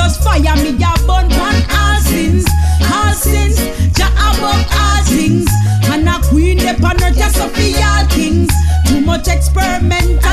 just 0.08 0.24
fire 0.24 0.56
me 0.64 0.70
a 0.70 0.94
burn 1.06 1.28
on 1.34 1.56
all 1.70 2.00
sins, 2.00 2.46
all 2.94 3.14
sins. 3.14 3.58
Jah 3.98 4.12
above 4.28 4.66
all 4.72 5.04
things, 5.04 5.50
and 5.92 6.08
a 6.08 6.20
queen 6.30 6.60
upon 6.66 6.96
earth 7.04 7.18
just 7.18 7.36
so 7.36 7.50
for 7.50 7.84
all 7.84 8.06
kings. 8.08 8.50
Too 8.88 9.02
much 9.02 9.28
experiment 9.28 10.26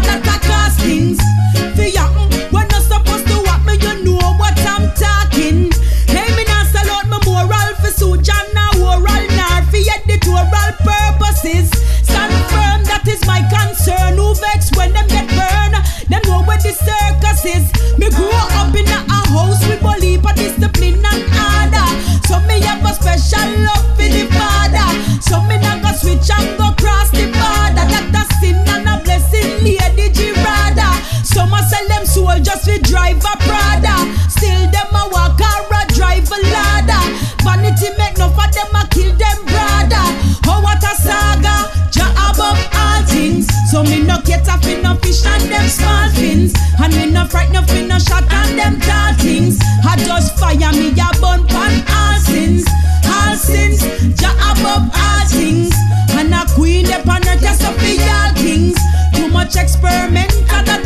a 33.24 33.34
Prada. 33.44 33.96
Still 34.28 34.70
them 34.70 34.92
a 34.94 35.08
walk 35.10 35.40
or 35.40 35.66
a 35.72 35.82
drive 35.94 36.28
a 36.30 36.38
ladder. 36.52 37.04
Vanity 37.42 37.90
make 37.98 38.18
no 38.18 38.28
for 38.30 38.48
them 38.52 38.74
a 38.74 38.86
kill 38.90 39.12
them 39.16 39.38
brother. 39.48 40.06
Oh 40.46 40.60
what 40.62 40.82
a 40.84 40.94
saga, 40.96 41.70
Jah 41.90 42.12
above 42.28 42.60
all 42.74 43.02
things. 43.06 43.48
So 43.70 43.82
me 43.82 44.02
no 44.02 44.20
cater 44.20 44.58
for 44.62 44.76
no 44.82 44.94
fish 45.02 45.24
and 45.26 45.42
them 45.50 45.66
small 45.68 46.08
fins. 46.10 46.52
And 46.80 46.94
me 46.94 47.10
no 47.10 47.24
fright 47.26 47.50
no 47.50 47.62
fin 47.62 47.88
no 47.88 47.98
shot 47.98 48.24
and 48.30 48.58
them 48.58 48.80
tall 48.80 49.14
things. 49.14 49.58
I 49.84 49.96
just 49.96 50.38
fire 50.38 50.72
me 50.72 50.90
a 50.92 51.08
bun 51.20 51.46
pan 51.46 51.84
all 51.88 52.18
sins, 52.20 52.64
all 53.06 53.36
sins. 53.36 53.80
Jah 54.20 54.34
above 54.52 54.90
all 54.94 55.26
things. 55.26 55.72
And 56.16 56.32
a 56.32 56.46
queen 56.54 56.86
upon 56.92 57.26
earth 57.28 57.40
just 57.40 57.64
up 57.64 57.74
for 57.74 57.86
all 57.86 58.32
kings. 58.34 58.76
Too 59.14 59.28
much 59.28 59.56
experiment 59.56 60.32
and 60.52 60.68
a 60.68 60.83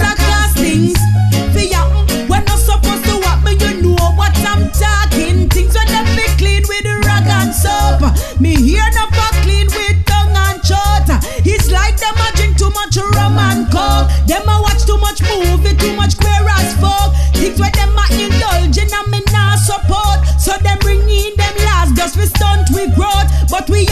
But 23.59 23.71
we 23.71 23.88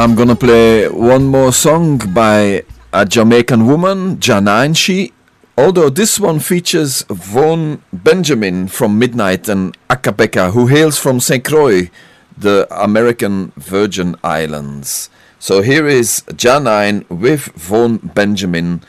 I'm 0.00 0.14
gonna 0.14 0.34
play 0.34 0.88
one 0.88 1.26
more 1.26 1.52
song 1.52 1.98
by 1.98 2.64
a 2.90 3.04
Jamaican 3.04 3.66
woman, 3.66 4.16
Janine 4.16 4.74
She. 4.74 5.12
Although 5.58 5.90
this 5.90 6.18
one 6.18 6.40
features 6.40 7.02
Vaughn 7.10 7.82
Benjamin 7.92 8.68
from 8.68 8.98
Midnite 8.98 9.50
and 9.50 9.76
Akae 9.90 10.16
Beka, 10.16 10.52
who 10.52 10.68
hails 10.68 10.98
from 10.98 11.20
St. 11.20 11.44
Croix, 11.44 11.90
the 12.34 12.66
American 12.70 13.52
Virgin 13.58 14.16
Islands. 14.24 15.10
So 15.38 15.60
here 15.60 15.86
is 15.86 16.22
Janine 16.28 17.06
with 17.10 17.52
Vaughn 17.54 17.98
Benjamin. 17.98 18.80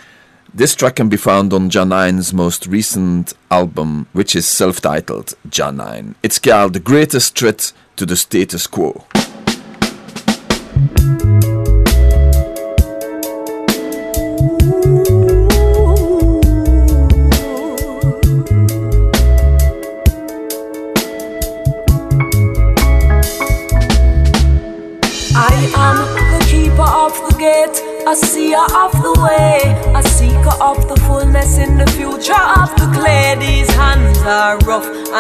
This 0.54 0.76
track 0.76 0.96
can 0.96 1.10
be 1.10 1.18
found 1.18 1.52
on 1.52 1.70
Janine's 1.70 2.34
most 2.34 2.68
recent 2.68 3.34
album, 3.52 4.08
which 4.14 4.34
is 4.34 4.48
self 4.48 4.80
titled 4.80 5.34
Janine. 5.50 6.16
It's 6.24 6.40
called 6.40 6.72
The 6.72 6.80
Greatest 6.80 7.38
Threat 7.38 7.74
to 7.98 8.06
the 8.06 8.16
Status 8.16 8.66
Quo. 8.66 9.04
I 10.82 11.21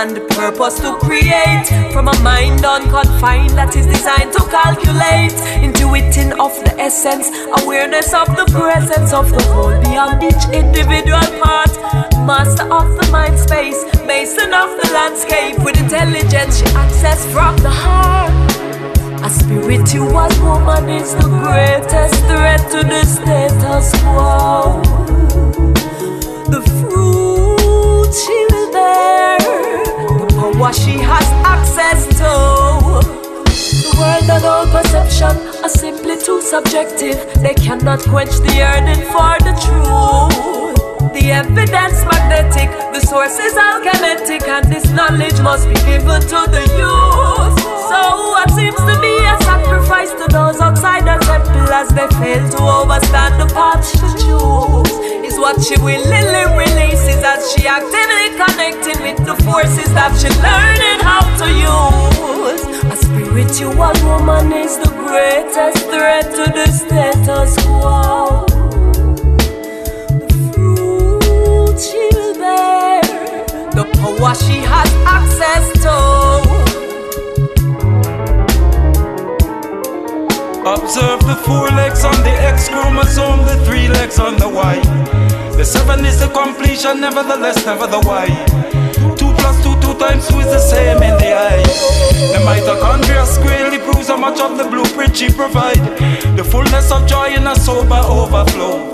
and 0.01 0.17
the 0.17 0.21
purpose 0.33 0.79
to 0.79 0.97
create 0.97 1.67
from 1.93 2.07
a 2.07 2.19
mind 2.21 2.65
unconfined 2.65 3.51
that 3.51 3.75
is 3.75 3.85
designed 3.85 4.33
to 4.33 4.41
calculate, 4.49 5.37
intuiting 5.61 6.33
of 6.41 6.49
the 6.65 6.73
essence, 6.81 7.29
awareness 7.61 8.11
of 8.11 8.25
the 8.33 8.45
presence 8.49 9.13
of 9.13 9.29
the 9.29 9.43
whole 9.53 9.77
beyond 9.85 10.17
each 10.23 10.45
individual 10.57 11.21
part. 11.37 11.69
Master 12.25 12.65
of 12.73 12.89
the 12.97 13.07
mind 13.11 13.37
space, 13.37 13.77
mason 14.07 14.49
of 14.53 14.73
the 14.81 14.89
landscape 14.91 15.61
with 15.63 15.77
intelligence 15.77 16.57
she 16.57 16.65
access 16.73 17.21
from 17.31 17.55
the 17.57 17.69
heart. 17.69 18.33
A 19.21 19.29
spiritual 19.29 20.09
woman 20.41 20.89
is 20.89 21.13
the 21.13 21.29
greatest 21.45 22.17
threat 22.25 22.61
to 22.73 22.81
the 22.81 23.05
status 23.05 23.93
quo. 24.01 24.81
The 26.49 26.61
fruit 26.89 28.09
she 28.17 28.37
will 28.49 28.71
bear, 28.71 29.37
power 30.53 30.73
she 30.73 30.97
has 30.97 31.27
access 31.45 32.07
to. 32.07 33.21
The 33.81 33.95
world 33.97 34.29
and 34.29 34.45
all 34.45 34.65
perception 34.67 35.37
are 35.63 35.69
simply 35.69 36.17
too 36.17 36.41
subjective. 36.41 37.17
They 37.41 37.53
cannot 37.53 38.01
quench 38.01 38.31
the 38.39 38.53
yearning 38.55 39.03
for 39.13 39.37
the 39.39 39.53
truth. 39.63 41.13
The 41.13 41.31
evidence 41.31 42.03
magnetic, 42.05 42.69
the 42.93 42.99
source 42.99 43.37
is 43.39 43.55
alchemic, 43.57 44.47
and 44.47 44.71
this 44.71 44.89
knowledge 44.91 45.39
must 45.41 45.67
be 45.67 45.75
given 45.75 46.21
to 46.21 46.39
the 46.49 46.63
youth. 46.77 47.80
So 47.91 47.99
what 48.31 48.49
seems 48.51 48.79
to 48.87 48.95
be 49.03 49.13
a 49.19 49.35
sacrifice 49.43 50.11
to 50.11 50.25
those 50.31 50.61
outside 50.61 51.03
the 51.03 51.17
temple 51.25 51.67
as 51.75 51.89
they 51.89 52.07
fail 52.23 52.47
to 52.55 52.59
overstand 52.79 53.35
the 53.41 53.47
path 53.53 53.83
she 53.83 53.99
chose 54.23 54.87
is 55.27 55.37
what 55.37 55.59
she 55.61 55.75
willingly 55.83 56.45
releases 56.55 57.21
as 57.21 57.51
she 57.51 57.67
actively 57.67 58.27
connecting 58.39 58.99
with 59.03 59.19
the 59.27 59.35
forces 59.43 59.91
that 59.91 60.15
she's 60.15 60.37
learning 60.39 60.99
how 61.03 61.23
to 61.41 61.47
use. 61.51 62.63
A 62.93 62.95
spiritual 62.95 63.75
woman 64.07 64.53
is 64.53 64.77
the 64.77 64.91
greatest 65.03 65.83
threat 65.91 66.31
to 66.31 66.45
the 66.47 66.67
status 66.71 67.51
quo. 67.65 68.45
The 70.21 70.29
fruit 70.53 71.77
she'll 71.77 72.33
bear, 72.39 73.01
the 73.75 73.83
power 73.99 74.33
she 74.35 74.59
has 74.63 74.89
access 75.03 75.73
to. 75.83 76.50
Four 81.45 81.69
legs 81.69 82.05
on 82.05 82.15
the 82.23 82.31
X 82.31 82.69
chromosome, 82.69 83.45
the 83.45 83.57
three 83.65 83.87
legs 83.87 84.19
on 84.19 84.37
the 84.37 84.47
Y. 84.47 84.79
The 85.57 85.65
seven 85.65 86.05
is 86.05 86.19
the 86.19 86.27
completion, 86.27 87.01
nevertheless, 87.01 87.65
never 87.65 87.87
the 87.87 87.99
Y. 88.05 88.27
Two 89.17 89.33
plus 89.33 89.57
two, 89.63 89.75
two 89.81 89.97
times 89.97 90.27
two 90.27 90.39
is 90.39 90.47
the 90.47 90.59
same 90.59 91.01
in 91.03 91.17
the 91.17 91.33
eye. 91.33 91.63
The 92.33 92.39
mitochondria 92.45 93.25
squarely 93.25 93.79
proves 93.79 94.07
how 94.07 94.17
much 94.17 94.39
of 94.39 94.57
the 94.57 94.65
blueprint 94.65 95.17
she 95.17 95.29
provide. 95.29 95.81
The 96.37 96.43
fullness 96.43 96.91
of 96.91 97.07
joy 97.07 97.33
in 97.35 97.47
a 97.47 97.55
sober 97.55 98.01
overflow. 98.05 98.91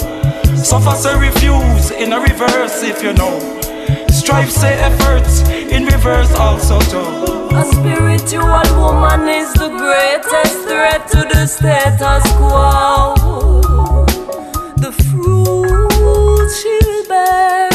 Suffer 0.56 0.96
say 0.96 1.20
refuse 1.20 1.92
in 1.92 2.14
a 2.14 2.20
reverse 2.20 2.84
if 2.84 3.04
you 3.04 3.14
know. 3.14 3.57
Strive 4.28 4.52
say 4.52 4.74
efforts 4.74 5.48
in 5.48 5.86
reverse 5.86 6.34
also 6.36 6.82
too. 6.82 7.00
A 7.56 7.64
spiritual 7.64 8.68
woman 8.76 9.26
is 9.30 9.54
the 9.54 9.70
greatest 9.70 10.68
threat 10.68 11.08
to 11.12 11.26
the 11.32 11.46
status 11.48 12.30
quo. 12.36 13.16
The 14.76 14.92
fruit 14.92 16.50
she'll 16.60 17.08
bear, 17.08 17.70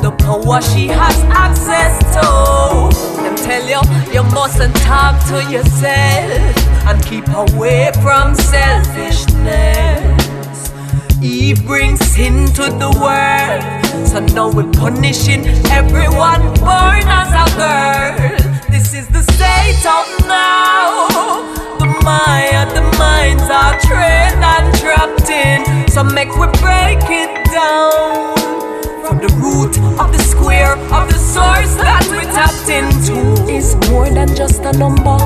the 0.00 0.12
power 0.24 0.62
she 0.62 0.86
has 0.86 1.22
access 1.24 1.98
to. 2.14 3.22
Them 3.22 3.36
tell 3.36 3.66
you 3.68 3.82
you 4.10 4.22
mustn't 4.32 4.74
talk 4.76 5.22
to 5.26 5.44
yourself 5.52 6.56
and 6.88 7.04
keep 7.04 7.28
away 7.28 7.92
from 8.00 8.34
selfishness. 8.34 10.13
Eve 11.24 11.64
brings 11.64 12.00
sin 12.04 12.44
to 12.48 12.64
the 12.64 12.90
world, 13.00 14.06
so 14.06 14.20
now 14.36 14.50
we're 14.52 14.70
punishing 14.72 15.46
everyone 15.72 16.42
born 16.60 17.00
as 17.08 17.32
a 17.32 17.48
girl. 17.56 18.60
This 18.68 18.92
is 18.92 19.08
the 19.08 19.22
state 19.22 19.84
of 19.88 20.04
now. 20.28 21.08
The 21.78 21.86
mind, 22.04 22.76
the 22.76 22.84
minds 22.98 23.48
are 23.48 23.72
trained 23.80 24.44
and 24.44 24.74
trapped 24.76 25.30
in. 25.30 25.88
So 25.88 26.04
make 26.04 26.28
we 26.36 26.46
break 26.60 27.00
it 27.08 27.32
down 27.50 28.36
from 29.00 29.16
the 29.16 29.32
root 29.40 29.78
of 29.98 30.12
the 30.12 30.22
square 30.22 30.76
of 30.76 31.08
the 31.08 31.16
source 31.16 31.74
that 31.80 32.06
we 32.10 32.20
tapped 32.36 32.68
into. 32.68 33.50
Is 33.50 33.74
more 33.88 34.10
than 34.10 34.28
just 34.36 34.60
a 34.60 34.76
number. 34.76 35.16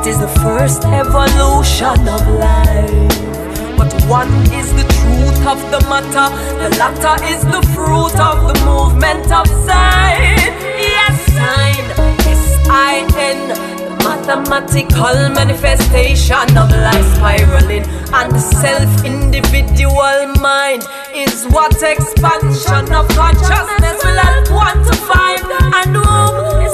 It 0.00 0.06
is 0.06 0.18
the 0.18 0.32
first 0.40 0.86
evolution 0.86 2.08
of 2.08 2.26
life. 2.40 3.43
But 3.76 3.92
one 4.08 4.32
is 4.52 4.72
the 4.72 4.84
truth 4.98 5.46
of 5.46 5.58
the 5.70 5.80
matter, 5.88 6.28
the 6.62 6.70
latter 6.78 7.16
is 7.24 7.42
the 7.44 7.62
fruit 7.74 8.16
of 8.20 8.46
the 8.48 8.56
movement 8.64 9.30
of 9.32 9.46
sign. 9.66 10.38
Yes, 10.78 11.16
sign. 11.32 11.84
S-I-N. 12.26 13.40
The 13.84 14.36
mathematical 14.36 15.16
manifestation 15.34 16.56
of 16.56 16.70
life 16.70 17.08
spiraling. 17.16 17.84
And 18.12 18.32
the 18.32 18.38
self-individual 18.38 20.34
mind 20.40 20.84
is 21.14 21.44
what 21.46 21.82
expansion 21.82 22.92
of 22.94 23.08
consciousness 23.08 24.04
will 24.04 24.18
help 24.18 24.50
one 24.50 24.84
to 24.84 24.94
find. 25.08 25.42
And 25.74 25.96
womb 25.96 26.62
is 26.64 26.73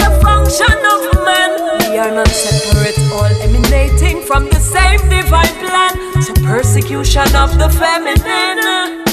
a 0.58 0.82
of 0.92 1.14
man. 1.24 1.50
We 1.90 1.98
are 1.98 2.10
not 2.10 2.28
separate, 2.28 2.98
all 3.12 3.32
emanating 3.46 4.22
from 4.22 4.48
the 4.48 4.58
same 4.58 4.98
divine 5.08 5.54
plan. 5.62 6.22
So 6.22 6.34
persecution 6.44 7.28
of 7.36 7.56
the 7.58 7.68
feminine 7.68 9.04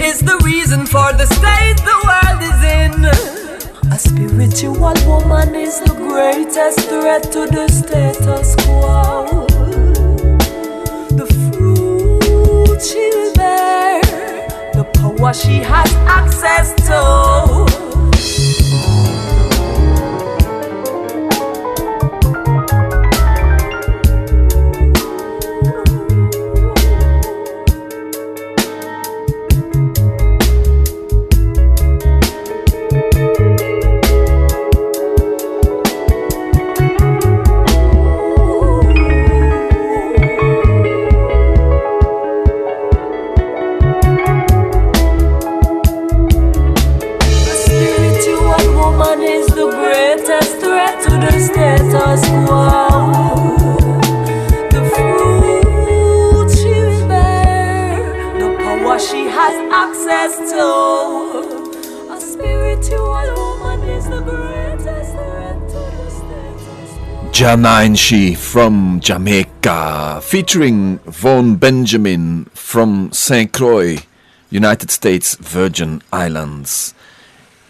is 0.00 0.20
the 0.20 0.38
reason 0.44 0.84
for 0.84 1.12
the 1.14 1.26
state 1.26 1.78
the 1.90 1.98
world 2.08 2.40
is 2.50 2.62
in. 2.80 3.04
A 3.90 3.98
spiritual 3.98 4.94
woman 5.06 5.54
is 5.54 5.80
the 5.80 5.94
greatest 5.94 6.80
threat 6.88 7.22
to 7.32 7.46
the 7.46 7.68
status 7.68 8.54
quo. 8.64 9.46
The 11.16 11.26
fruit 11.26 12.82
she'll 12.82 13.32
bear, 13.34 14.02
the 14.74 14.84
power 14.94 15.32
she 15.32 15.56
has 15.58 15.90
access 16.20 16.74
to. 16.88 17.51
Quo. 67.52 67.58
Janine 67.58 67.98
She 67.98 68.34
from 68.34 69.00
Jamaica, 69.00 70.20
featuring 70.22 71.00
Vaughn 71.00 71.56
Benjamin 71.56 72.46
from 72.54 73.12
St. 73.12 73.52
Croix, 73.52 73.98
United 74.48 74.90
States 74.90 75.34
Virgin 75.34 76.00
Islands. 76.10 76.94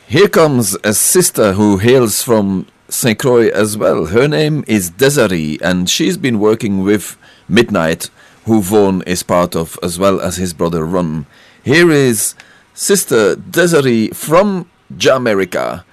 Here 0.06 0.28
comes 0.28 0.76
a 0.84 0.94
sister 0.94 1.54
who 1.54 1.78
hails 1.78 2.22
from 2.22 2.68
St. 2.88 3.18
Croix 3.18 3.48
as 3.48 3.76
well. 3.76 4.06
Her 4.06 4.28
name 4.28 4.64
is 4.68 4.88
Dezarie, 4.88 5.60
and 5.60 5.90
she's 5.90 6.16
been 6.16 6.38
working 6.38 6.84
with 6.84 7.16
Midnite, 7.50 8.08
who 8.44 8.62
Vaughn 8.62 9.02
is 9.02 9.24
part 9.24 9.56
of, 9.56 9.76
as 9.82 9.98
well 9.98 10.20
as 10.20 10.36
his 10.36 10.54
brother 10.54 10.84
Ron. 10.84 11.26
Here 11.64 11.90
is 11.90 12.36
Sister 12.72 13.34
Dezarie 13.34 14.14
from 14.14 14.70
Jamaica 14.96 15.84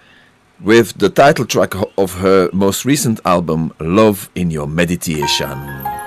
with 0.62 0.98
the 0.98 1.10
title 1.10 1.46
track 1.46 1.74
of 1.98 2.14
her 2.16 2.50
most 2.54 2.86
recent 2.86 3.20
album, 3.26 3.74
Love 3.80 4.30
in 4.36 4.52
Your 4.52 4.68
Meditation. 4.68 5.99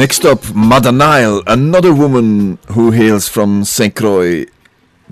Next 0.00 0.24
up, 0.24 0.54
Mada 0.54 0.90
Nile, 0.90 1.42
another 1.46 1.92
woman 1.92 2.56
who 2.68 2.90
hails 2.90 3.28
from 3.28 3.64
St. 3.64 3.94
Croix, 3.94 4.46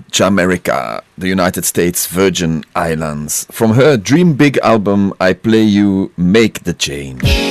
Jamaica, 0.09 1.03
the 1.15 1.27
United 1.27 1.63
States 1.63 2.07
Virgin 2.07 2.63
Islands. 2.73 3.45
From 3.51 3.73
her 3.73 3.97
Dream 3.97 4.33
Big 4.33 4.57
album, 4.63 5.13
I 5.19 5.33
Play 5.33 5.61
You 5.61 6.11
Make 6.17 6.63
the 6.63 6.73
Change. 6.73 7.48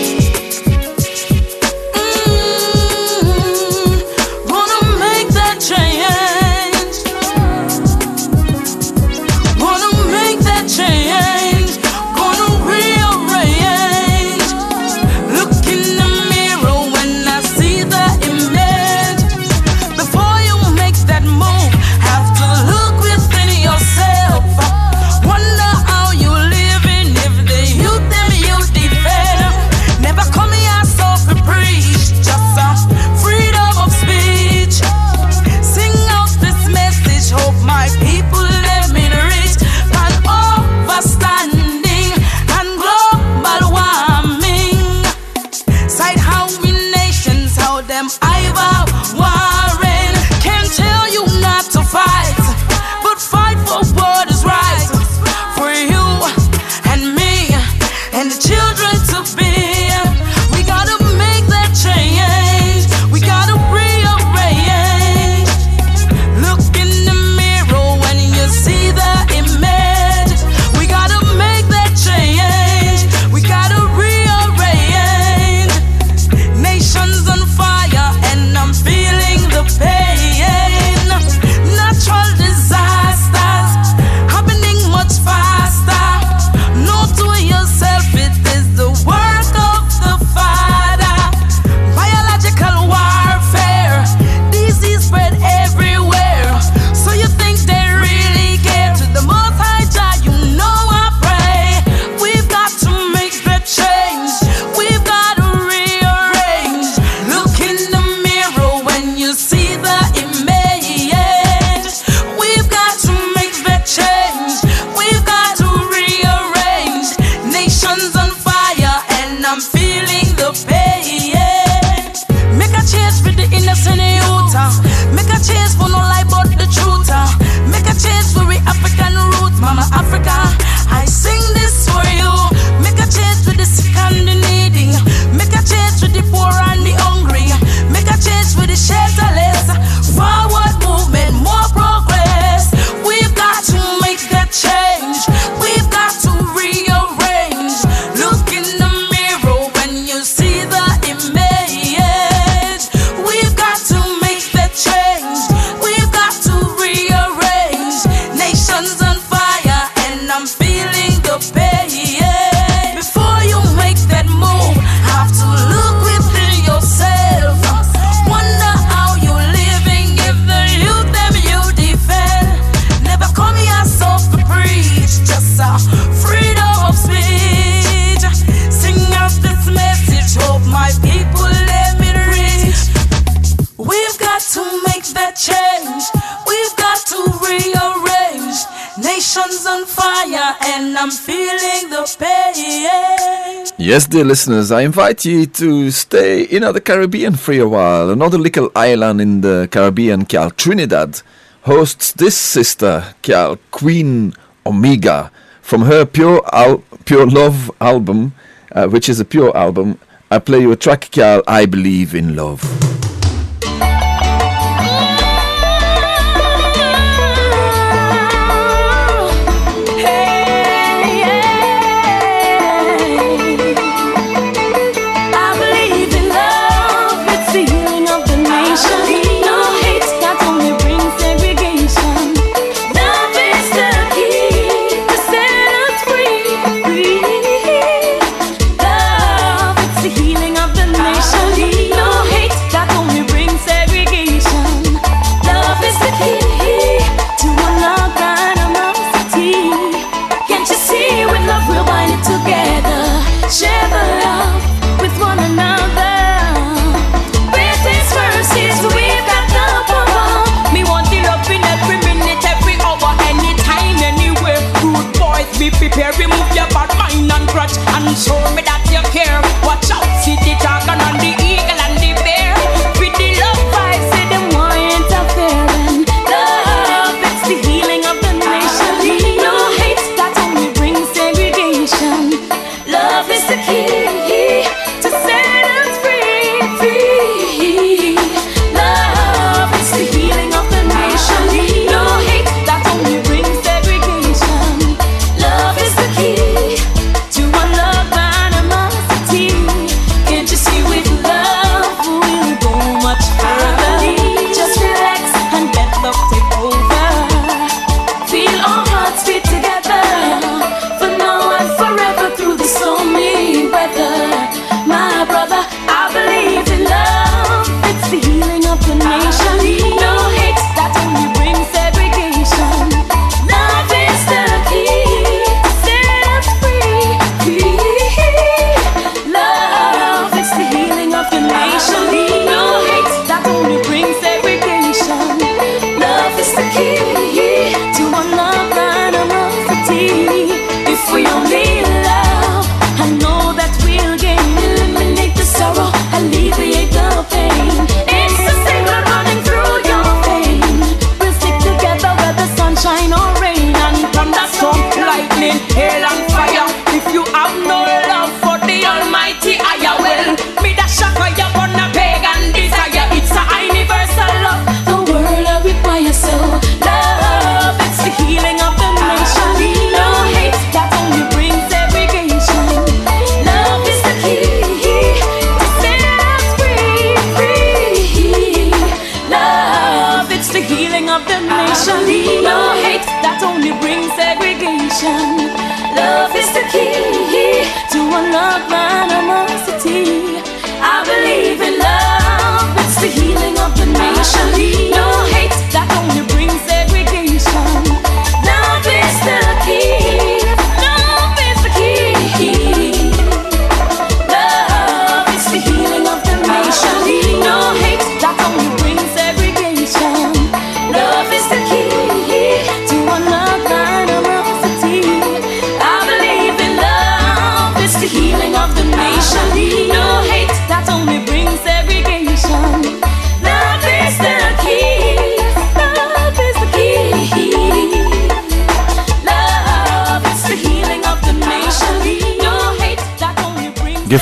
dear 194.19 194.25
listeners, 194.25 194.73
I 194.73 194.81
invite 194.81 195.25
you 195.25 195.47
to 195.47 195.93
stay 195.93 196.43
in 196.43 196.63
the 196.63 196.81
Caribbean 196.81 197.37
for 197.37 197.53
a 197.53 197.69
while. 197.69 198.11
Another 198.11 198.37
little 198.37 198.69
island 198.75 199.21
in 199.21 199.43
the 199.43 199.69
Caribbean 199.71 200.25
called 200.27 200.57
Trinidad 200.57 201.23
hosts 201.63 202.11
this 202.15 202.37
sister 202.37 203.15
called 203.23 203.61
Queen 203.71 204.35
Omega 204.67 205.31
from 205.63 205.83
her 205.83 206.05
Pure, 206.05 206.43
Al- 206.53 206.83
Pure 207.05 207.27
Love 207.27 207.71
album, 207.81 208.35
uh, 208.73 208.89
which 208.89 209.09
is 209.09 209.21
a 209.21 209.25
pure 209.25 209.57
album. 209.57 210.01
I 210.33 210.41
play 210.41 210.63
you 210.63 210.73
a 210.73 210.77
track 210.77 211.13
called 211.13 211.45
I 211.47 211.67
Believe 211.67 212.13
in 212.13 212.35
Love. 212.35 212.88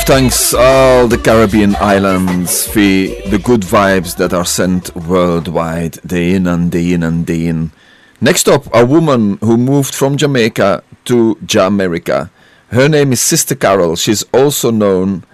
Thanks 0.07 0.55
all 0.55 1.09
the 1.09 1.19
Caribbean 1.19 1.75
islands 1.81 2.65
for 2.65 2.79
the 2.79 3.41
good 3.43 3.63
vibes 3.63 4.17
that 4.17 4.33
are 4.33 4.45
sent 4.45 4.95
worldwide, 4.95 5.99
day 6.07 6.35
in 6.35 6.47
and 6.47 6.71
day 6.71 6.93
in 6.93 7.03
and 7.03 7.27
day 7.27 7.49
in. 7.49 7.73
Next 8.21 8.49
up, 8.49 8.73
a 8.73 8.87
woman 8.87 9.37
who 9.39 9.57
moved 9.57 9.97
from 9.97 10.17
Jamaica 10.17 10.85
to 11.07 11.37
Jamaica. 11.45 12.31
Her 12.69 12.89
name 12.89 13.13
is 13.13 13.21
Sister 13.21 13.57
Carol. 13.57 13.97
She's 13.97 14.23
also 14.33 14.71
known 14.71 15.25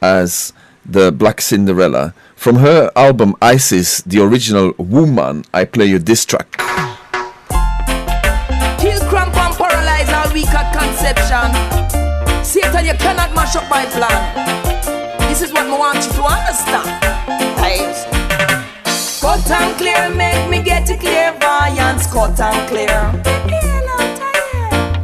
as 0.00 0.52
the 0.86 1.10
Black 1.10 1.40
Cinderella. 1.40 2.14
From 2.36 2.56
her 2.56 2.92
album 2.94 3.34
Isis, 3.42 4.00
the 4.02 4.22
original 4.22 4.74
Woman, 4.78 5.44
I 5.52 5.64
play 5.64 5.86
you 5.86 5.98
this 5.98 6.24
track. 6.24 6.56
Kill, 8.78 9.00
cramp, 9.10 9.36
and 9.36 9.56
paralyze 9.56 10.08
all 10.08 10.32
weak 10.32 10.54
at 10.54 10.70
conception. 10.72 11.69
Satan, 12.50 12.84
you 12.84 12.94
cannot 12.94 13.32
mash 13.32 13.54
up 13.54 13.70
my 13.70 13.86
plan. 13.86 14.20
This 15.28 15.40
is 15.40 15.52
what 15.52 15.68
I 15.68 15.78
want 15.78 16.02
you 16.02 16.10
to 16.18 16.24
understand. 16.24 16.90
Right? 17.62 17.94
Cut 19.20 19.48
and 19.52 19.76
clear, 19.78 20.10
make 20.10 20.50
me 20.50 20.60
get 20.60 20.90
a 20.90 20.96
clairvoyance. 20.96 22.08
Cut 22.08 22.40
and 22.40 22.68
clear. 22.68 23.00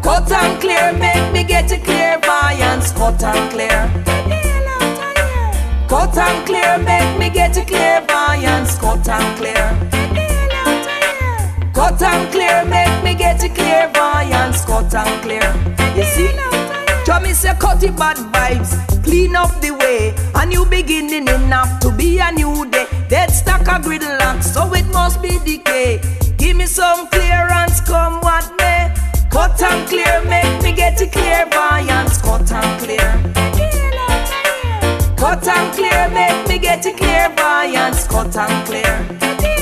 Cut 0.03 0.33
and 0.33 0.61
clear, 0.61 0.93
make 0.99 1.33
me 1.33 1.45
get 1.45 1.71
a 1.71 1.79
clairvoyance. 1.79 2.91
Cut 2.91 3.23
and 3.23 3.51
clear. 3.53 3.79
Cut 5.87 6.19
and 6.19 6.47
clear, 6.47 6.79
make 6.79 7.17
me 7.17 7.31
get 7.31 7.57
a 7.57 7.65
clairvoyance. 7.65 8.77
Cut 8.77 9.09
and 9.09 9.39
clear. 9.39 9.67
Cut 11.73 12.03
and 12.03 12.33
clear, 12.33 12.65
make 12.65 13.05
me 13.05 13.15
get 13.15 13.41
a 13.45 13.49
clairvoyance. 13.49 14.65
Cut 14.65 14.93
and 14.93 15.23
clear. 15.23 15.47
You 15.95 16.03
see? 16.03 16.86
Me 17.23 17.33
say 17.33 17.55
cut 17.59 17.83
it 17.83 17.97
bad 17.97 18.19
vibes, 18.19 19.03
clean 19.03 19.35
up 19.35 19.61
the 19.61 19.71
way. 19.71 20.15
A 20.35 20.45
new 20.45 20.65
beginning 20.67 21.27
enough 21.27 21.81
to 21.81 21.91
be 21.91 22.19
a 22.19 22.31
new 22.31 22.71
day. 22.71 22.87
Dead 23.09 23.31
stack 23.31 23.63
a 23.63 23.81
gridlock, 23.81 24.45
so 24.45 24.73
it 24.75 24.87
must 24.93 25.23
be 25.23 25.39
decay. 25.45 26.01
Give 26.37 26.57
me 26.57 26.67
some 26.67 27.09
clearance, 27.09 27.81
come 27.81 28.21
what 28.21 28.53
may. 28.59 28.95
Cut 29.31 29.61
and 29.63 29.89
clear, 29.89 30.23
make 30.29 30.63
me 30.63 30.73
get 30.73 31.01
it 31.01 31.09
a 31.09 31.11
clairvoyance. 31.11 32.21
Cut 32.23 32.53
and 32.53 32.81
clear. 32.81 33.09
Cut 35.17 35.49
and 35.49 35.75
clear, 35.75 36.09
make 36.11 36.49
me 36.49 36.59
get 36.59 36.87
it 36.87 36.95
a 36.95 36.97
clairvoyance. 36.97 38.07
Cut 38.07 38.37
and 38.37 38.67
clear. 38.67 39.56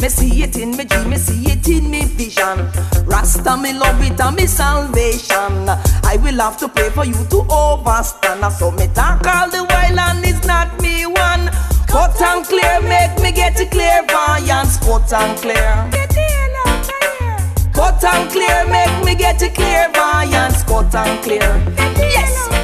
Me 0.00 0.08
see 0.08 0.42
it 0.42 0.56
in 0.56 0.70
me 0.76 0.84
dream, 0.84 1.10
me 1.10 1.16
see 1.16 1.44
it 1.52 1.68
in 1.68 1.90
me 1.90 2.06
vision. 2.06 2.58
Rasta 3.04 3.56
me 3.58 3.74
love 3.74 4.00
it 4.00 4.18
and 4.18 4.36
me 4.36 4.46
salvation. 4.46 5.68
I 6.04 6.16
will 6.22 6.40
have 6.40 6.56
to 6.58 6.68
pray 6.68 6.88
for 6.88 7.04
you 7.04 7.12
to 7.12 7.44
overstand. 7.50 8.50
So 8.52 8.70
me 8.70 8.86
talk 8.94 9.26
all 9.26 9.50
the 9.50 9.64
while 9.64 9.98
and 9.98 10.24
it's 10.24 10.46
not 10.46 10.80
me 10.80 11.04
one. 11.04 11.50
Cut 11.86 12.20
and 12.22 12.46
clear, 12.46 12.80
make 12.80 13.20
me 13.20 13.30
get 13.32 13.60
a 13.60 13.66
clairvoyance. 13.66 14.78
Cut 14.78 15.12
and 15.12 15.38
clear. 15.38 15.90
Cut 17.74 18.02
and 18.02 18.30
clear, 18.30 18.66
make 18.68 19.04
me 19.04 19.14
get 19.14 19.42
a 19.42 19.50
clairvoyance. 19.50 20.62
Cut 20.64 20.94
and 20.94 21.22
clear. 21.22 21.50
Yes. 21.98 22.59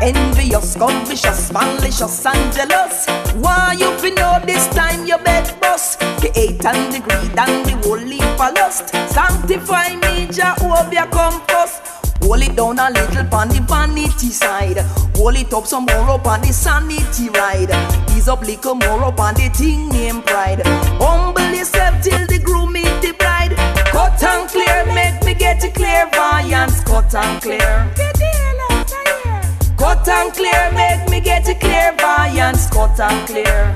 Envious, 0.00 0.76
convicious, 0.76 1.52
malicious, 1.52 2.24
and 2.24 2.52
jealous. 2.54 3.06
Why 3.34 3.76
you 3.78 3.90
fi 3.98 4.10
know 4.10 4.40
this 4.46 4.66
time 4.68 5.04
your 5.04 5.18
bed 5.18 5.54
bust? 5.60 6.00
The 6.00 6.32
hate 6.34 6.64
and 6.64 6.90
the 6.90 7.00
greed 7.00 7.38
and 7.38 7.66
the 7.66 7.76
holy 7.84 8.18
for 8.38 8.50
lust. 8.54 8.88
Sanctify 9.12 9.96
me, 9.96 10.26
Jehovah 10.32 11.06
come 11.12 11.42
first. 11.48 12.00
Hold 12.22 12.42
it 12.42 12.56
down 12.56 12.78
a 12.78 12.88
little 12.90 13.24
pon 13.26 13.48
the 13.48 13.60
vanity 13.68 14.30
side. 14.30 14.78
Hold 15.16 15.36
it 15.36 15.52
up 15.52 15.66
some 15.66 15.84
more 15.84 16.10
up 16.10 16.26
on 16.26 16.40
the 16.40 16.52
sanity 16.52 17.28
ride. 17.28 17.70
Ease 18.16 18.28
up 18.28 18.40
little 18.40 18.76
more 18.76 19.04
up 19.04 19.20
on 19.20 19.34
the 19.34 19.50
thing 19.50 19.90
named 19.90 20.24
pride. 20.24 20.62
Humble 20.98 21.50
yourself 21.54 22.02
till 22.02 22.26
the 22.26 22.38
groom 22.38 22.72
meet 22.72 23.02
the 23.02 23.12
bride. 23.18 23.52
Cut 23.92 24.22
and 24.22 24.48
clear, 24.48 24.86
make 24.94 25.22
me 25.24 25.34
get 25.34 25.62
a 25.62 25.70
clairvoyance. 25.70 26.80
Cut 26.84 27.14
and 27.14 27.42
clear. 27.42 28.49
Cut 29.80 30.06
and 30.08 30.30
clear, 30.34 30.70
make 30.72 31.08
me 31.08 31.20
get 31.20 31.48
a 31.48 31.54
clairvoyance. 31.54 32.68
Cut 32.68 33.00
and 33.00 33.26
clear. 33.26 33.72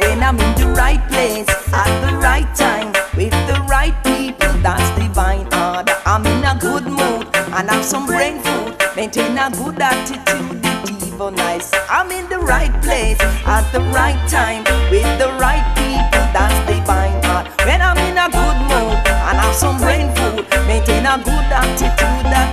When 0.00 0.20
I'm 0.20 0.36
in 0.40 0.52
the 0.58 0.66
right 0.76 1.00
place 1.06 1.48
at 1.72 1.92
the 2.04 2.16
right 2.18 2.50
time 2.56 2.92
with 3.16 3.30
the 3.46 3.64
right 3.70 3.94
people, 4.02 4.52
that's 4.66 4.90
divine 4.98 5.46
order. 5.54 5.94
I'm 6.04 6.26
in 6.26 6.42
a 6.42 6.58
good 6.58 6.86
mood 6.86 7.28
and 7.54 7.70
have 7.70 7.84
some 7.84 8.04
brain 8.04 8.42
food. 8.42 8.74
Maintain 8.96 9.38
a 9.38 9.48
good 9.50 9.80
attitude, 9.80 10.60
the 10.60 11.06
evil 11.06 11.30
nice. 11.30 11.70
I'm 11.88 12.10
in 12.10 12.28
the 12.28 12.40
right 12.40 12.74
place 12.82 13.20
at 13.46 13.70
the 13.70 13.82
right 13.94 14.18
time 14.28 14.64
with 14.90 15.06
the 15.22 15.30
right 15.38 15.66
people, 15.78 16.26
that's 16.34 16.58
divine 16.66 17.14
order. 17.30 17.48
When 17.64 17.80
I'm 17.80 17.96
in 18.10 18.18
a 18.18 18.26
good 18.26 18.58
mood 18.66 18.98
and 19.06 19.38
have 19.38 19.54
some 19.54 19.78
brain 19.78 20.10
food, 20.16 20.50
maintain 20.66 21.06
a 21.06 21.16
good 21.22 21.46
attitude, 21.62 22.26
that 22.26 22.50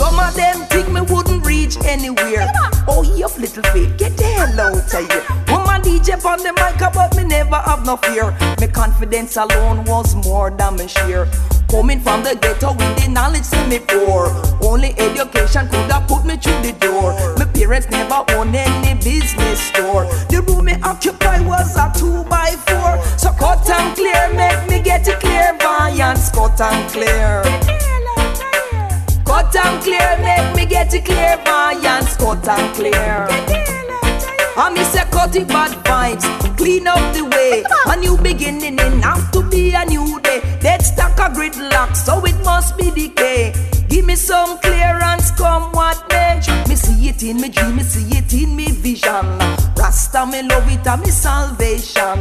Some 0.00 0.18
of 0.18 0.34
them 0.34 0.64
think 0.72 0.88
me 0.88 1.02
wouldn't 1.02 1.44
reach 1.44 1.76
anywhere. 1.84 2.50
Oh, 2.88 3.02
you 3.02 3.28
little 3.36 3.62
faith, 3.64 3.98
get 3.98 4.16
the 4.16 4.24
hell 4.24 4.58
out 4.58 4.94
of 4.94 5.10
here. 5.12 5.24
Woman 5.52 5.82
DJ 5.82 6.16
on 6.24 6.38
the 6.38 6.54
mic, 6.56 6.80
but 6.94 7.14
me 7.18 7.24
never 7.24 7.56
have 7.56 7.84
no 7.84 7.98
fear. 7.98 8.34
My 8.58 8.66
confidence 8.66 9.36
alone 9.36 9.84
was 9.84 10.14
more 10.24 10.50
than 10.50 10.76
my 10.76 10.86
share. 10.86 11.28
Coming 11.70 12.00
from 12.00 12.22
the 12.22 12.34
ghetto 12.34 12.72
with 12.72 12.96
the 12.96 13.10
knowledge 13.10 13.50
to 13.50 13.60
me 13.68 13.78
poor. 13.78 14.32
Only 14.62 14.98
education 14.98 15.68
could 15.68 15.92
have 15.92 16.08
put 16.08 16.24
me 16.24 16.38
through 16.38 16.62
the 16.62 16.72
door. 16.80 17.12
My 17.36 17.44
parents 17.44 17.90
never 17.90 18.24
owned 18.30 18.56
any 18.56 18.94
business 19.04 19.60
store. 19.60 20.06
The 20.30 20.40
room 20.48 20.64
me 20.64 20.76
occupy 20.82 21.40
was 21.40 21.76
a 21.76 21.92
two 21.94 22.24
by 22.24 22.56
four. 22.64 23.04
So 23.18 23.32
cut 23.32 23.68
and 23.68 23.94
clear, 23.94 24.32
make 24.32 24.66
me 24.66 24.80
get 24.80 25.06
a 25.08 25.16
clairvoyance. 25.18 26.30
Cut 26.30 26.58
and 26.58 26.90
clear. 26.90 27.99
Cut 29.24 29.54
and 29.56 29.82
clear, 29.82 30.18
make 30.22 30.56
me 30.56 30.66
get 30.66 30.92
a 30.94 31.00
clairvoyance. 31.00 32.16
Cut 32.16 32.48
and 32.48 32.74
clear. 32.74 33.26
I 34.56 34.70
miss 34.74 34.94
a 34.94 35.04
cut 35.06 35.34
it 35.36 35.48
bad 35.48 35.70
vibes, 35.84 36.24
clean 36.56 36.86
up 36.86 37.14
the 37.14 37.24
way. 37.24 37.64
A 37.86 37.96
new 37.96 38.16
beginning 38.18 38.78
enough 38.78 39.30
to 39.32 39.42
be 39.42 39.72
a 39.72 39.84
new 39.86 40.20
day. 40.20 40.40
Dead 40.60 40.82
stack 40.82 41.18
a 41.18 41.32
gridlock, 41.32 41.96
so 41.96 42.24
it 42.24 42.36
must 42.44 42.76
be 42.76 42.90
decay. 42.90 43.54
Give 43.88 44.04
me 44.04 44.16
some 44.16 44.58
clearance, 44.58 45.30
come 45.32 45.72
what 45.72 46.04
may. 46.10 46.40
Me 46.68 46.74
see 46.76 47.08
it 47.08 47.22
in 47.22 47.40
me 47.40 47.48
dream, 47.48 47.76
me 47.76 47.82
see 47.82 48.16
it 48.16 48.32
in 48.34 48.54
me 48.54 48.70
vision. 48.70 49.26
Rasta 49.76 50.26
me 50.26 50.42
love 50.42 50.70
it 50.70 50.86
and 50.86 51.02
me 51.02 51.10
salvation. 51.10 52.18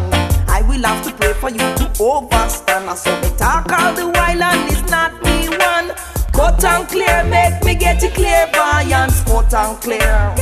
I 0.47 0.63
will 0.67 0.81
have 0.83 1.03
to 1.05 1.13
pray 1.13 1.33
for 1.33 1.49
you 1.49 1.57
to 1.57 1.91
overstand. 1.99 2.97
So 2.97 3.11
me 3.21 3.29
talk 3.37 3.71
all 3.71 3.93
the 3.93 4.07
while 4.07 4.43
and 4.43 4.71
it's 4.71 4.89
not 4.89 5.11
me 5.23 5.49
one. 5.49 5.93
Cut 6.39 6.63
and 6.63 6.87
clear, 6.87 7.23
make 7.25 7.61
me 7.65 7.75
get 7.75 8.01
a 8.01 8.09
clairvoyance. 8.11 9.23
Cut 9.25 9.53
and 9.53 9.77
clear. 9.81 10.33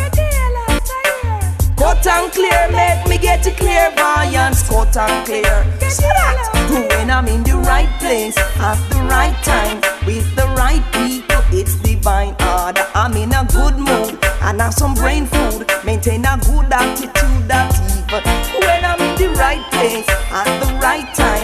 Cut 1.75 2.05
and 2.05 2.31
clear, 2.31 2.69
make 2.69 3.07
me 3.07 3.17
get 3.17 3.47
a 3.47 3.51
clairvoyance. 3.57 4.69
Cut 4.69 4.95
and 4.95 5.25
clear. 5.25 5.41
That? 5.41 6.89
When 6.91 7.09
I'm 7.09 7.27
in 7.27 7.41
the 7.41 7.57
right 7.65 7.89
place 7.97 8.37
at 8.37 8.77
the 8.89 9.01
right 9.09 9.33
time 9.43 9.77
with 10.05 10.35
the 10.35 10.45
right 10.55 10.85
people, 10.93 11.41
it's 11.51 11.73
divine 11.81 12.35
order. 12.45 12.85
I'm 12.93 13.13
in 13.13 13.33
a 13.33 13.43
good 13.49 13.79
mood 13.79 14.23
and 14.43 14.61
have 14.61 14.75
some 14.75 14.93
brain 14.93 15.25
food. 15.25 15.65
Maintain 15.83 16.25
a 16.25 16.37
good 16.45 16.71
attitude 16.71 17.47
that 17.49 17.73
even 17.97 18.21
when 18.61 18.85
I'm 18.85 19.01
in 19.01 19.15
the 19.17 19.29
right 19.39 19.65
place 19.73 20.07
at 20.29 20.45
the 20.61 20.77
right 20.79 21.11
time 21.15 21.36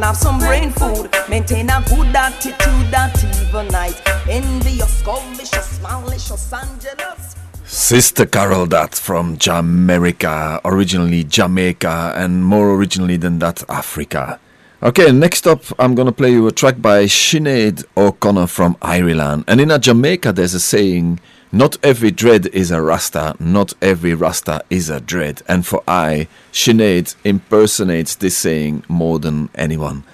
and 0.00 0.06
have 0.06 0.16
some 0.16 0.38
brain 0.38 0.70
food. 0.70 1.10
Maintain 1.28 1.68
a 1.68 1.84
good 1.86 2.16
attitude 2.16 2.90
that 2.90 3.12
even 3.22 3.68
night. 3.68 4.00
Envious, 4.28 5.02
covetous, 5.02 5.78
malicious, 5.82 6.52
and 6.54 6.80
jealous. 6.80 7.36
Sister 7.64 8.24
Carol 8.24 8.66
that 8.66 8.94
from 8.94 9.36
Jamaica, 9.36 10.62
originally 10.64 11.24
Jamaica, 11.24 12.14
and 12.16 12.42
more 12.42 12.74
originally 12.74 13.18
than 13.18 13.40
that, 13.40 13.62
Africa. 13.68 14.40
Okay, 14.82 15.12
next 15.12 15.46
up, 15.46 15.62
I'm 15.78 15.94
gonna 15.94 16.12
play 16.12 16.30
you 16.32 16.46
a 16.46 16.52
track 16.52 16.80
by 16.80 17.04
Sinead 17.04 17.84
O'Connor 17.94 18.46
from 18.46 18.78
Ireland. 18.80 19.44
And 19.46 19.60
in 19.60 19.70
a 19.70 19.78
Jamaica, 19.78 20.32
there's 20.32 20.54
a 20.54 20.60
saying, 20.60 21.20
not 21.52 21.76
every 21.82 22.12
dread 22.12 22.46
is 22.46 22.70
a 22.70 22.80
Rasta, 22.80 23.34
not 23.40 23.72
every 23.82 24.14
Rasta 24.14 24.62
is 24.70 24.88
a 24.88 25.00
dread. 25.00 25.42
And 25.48 25.66
for 25.66 25.82
I, 25.86 26.28
Sinead 26.52 27.16
impersonates 27.24 28.14
this 28.14 28.36
saying 28.36 28.84
more 28.88 29.18
than 29.18 29.48
anyone. 29.56 30.04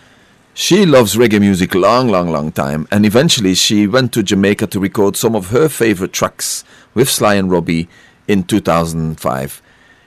She 0.55 0.87
loves 0.87 1.16
reggae 1.16 1.39
music 1.39 1.74
long, 1.74 2.09
long, 2.09 2.30
long 2.30 2.53
time, 2.53 2.89
and 2.91 3.05
eventually 3.05 3.55
she 3.55 3.87
went 3.87 4.14
to 4.14 4.22
Jamaica 4.22 4.68
to 4.68 4.80
record 4.80 5.14
some 5.14 5.37
of 5.37 5.51
her 5.51 5.68
favorite 5.68 6.14
tracks 6.14 6.64
with 6.95 7.11
Sly 7.11 7.34
and 7.34 7.51
Robbie 7.51 7.91
in 8.26 8.43
2005. 8.45 9.61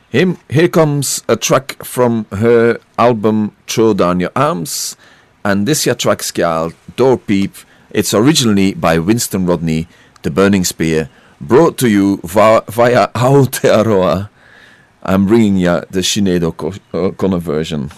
Him, 0.10 0.40
here 0.50 0.68
comes 0.68 1.24
a 1.30 1.36
track 1.36 1.84
from 1.84 2.26
her 2.32 2.80
album 2.98 3.56
Throw 3.68 3.94
Down 3.94 4.20
Your 4.20 4.32
Arms, 4.36 4.98
and 5.46 5.68
this 5.68 5.84
here 5.84 5.94
track's 5.94 6.32
called 6.32 6.74
Door 6.96 7.20
Peep. 7.20 7.54
It's 7.92 8.16
originally 8.16 8.74
by 8.74 8.98
Winston 8.98 9.46
Rodney, 9.46 9.88
The 10.24 10.32
Burning 10.32 10.64
Spear, 10.64 11.10
brought 11.42 11.78
to 11.80 11.90
you 11.90 12.20
via, 12.24 12.62
via 12.70 13.08
Aotearoa. 13.16 14.30
I'm 15.04 15.26
bringing 15.26 15.58
you 15.58 15.82
the 15.90 16.02
Shinedo 16.02 16.56
Ko- 16.56 17.12
Kona 17.14 17.40
version. 17.40 17.90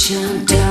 Chant 0.00 0.48
down 0.48 0.69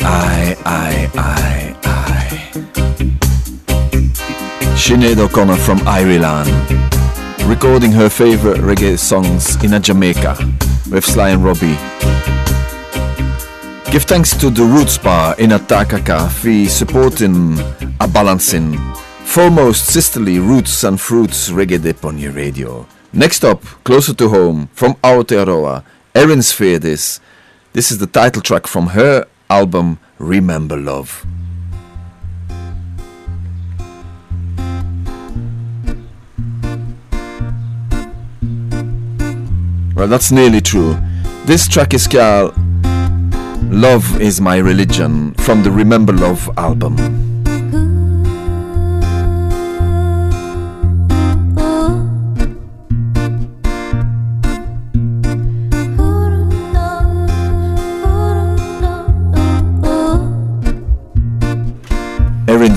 I, 0.00 0.56
I, 0.64 1.10
I, 1.14 1.76
I. 1.84 2.28
Sinead 4.76 5.18
O'Connor 5.18 5.56
from 5.56 5.80
Ireland, 5.86 6.50
recording 7.44 7.92
her 7.92 8.08
favorite 8.08 8.58
reggae 8.58 8.98
songs 8.98 9.62
in 9.62 9.74
a 9.74 9.80
Jamaica 9.80 10.36
with 10.90 11.04
Sly 11.04 11.30
and 11.30 11.44
Robbie. 11.44 11.76
Give 13.90 14.04
thanks 14.04 14.36
to 14.36 14.50
the 14.50 14.64
Roots 14.64 14.98
Bar 14.98 15.34
in 15.38 15.52
a 15.52 15.58
Takaka 15.58 16.30
for 16.30 16.68
supporting 16.70 17.58
a 18.00 18.08
balancing 18.08 18.78
foremost 19.24 19.86
sisterly 19.86 20.38
roots 20.38 20.84
and 20.84 21.00
fruits 21.00 21.50
reggae 21.50 21.82
dip 21.82 22.04
on 22.04 22.18
your 22.18 22.32
radio. 22.32 22.86
Next 23.12 23.44
up, 23.44 23.62
closer 23.84 24.14
to 24.14 24.28
home, 24.28 24.68
from 24.72 24.94
Aotearoa, 24.96 25.84
Erin 26.14 26.40
Spheredis. 26.40 27.20
This 27.72 27.90
is 27.90 27.98
the 27.98 28.06
title 28.06 28.42
track 28.42 28.66
from 28.66 28.88
her 28.88 29.26
album 29.50 29.98
Remember 30.18 30.76
Love. 30.76 31.24
Well, 39.94 40.06
that's 40.06 40.30
nearly 40.30 40.60
true. 40.60 40.96
This 41.44 41.66
track 41.66 41.92
is 41.94 42.06
called 42.06 42.54
Love 43.72 44.20
is 44.20 44.40
My 44.40 44.58
Religion 44.58 45.34
from 45.34 45.62
the 45.62 45.70
Remember 45.70 46.12
Love 46.12 46.48
album. 46.56 47.27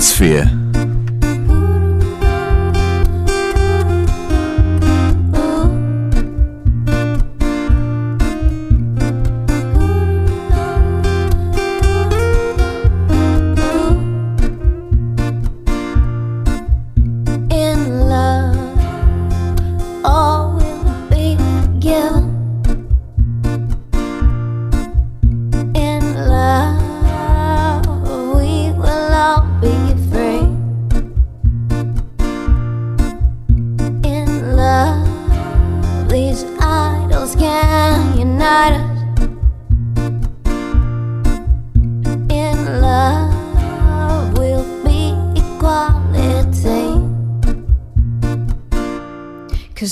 Sphere. 0.02 0.61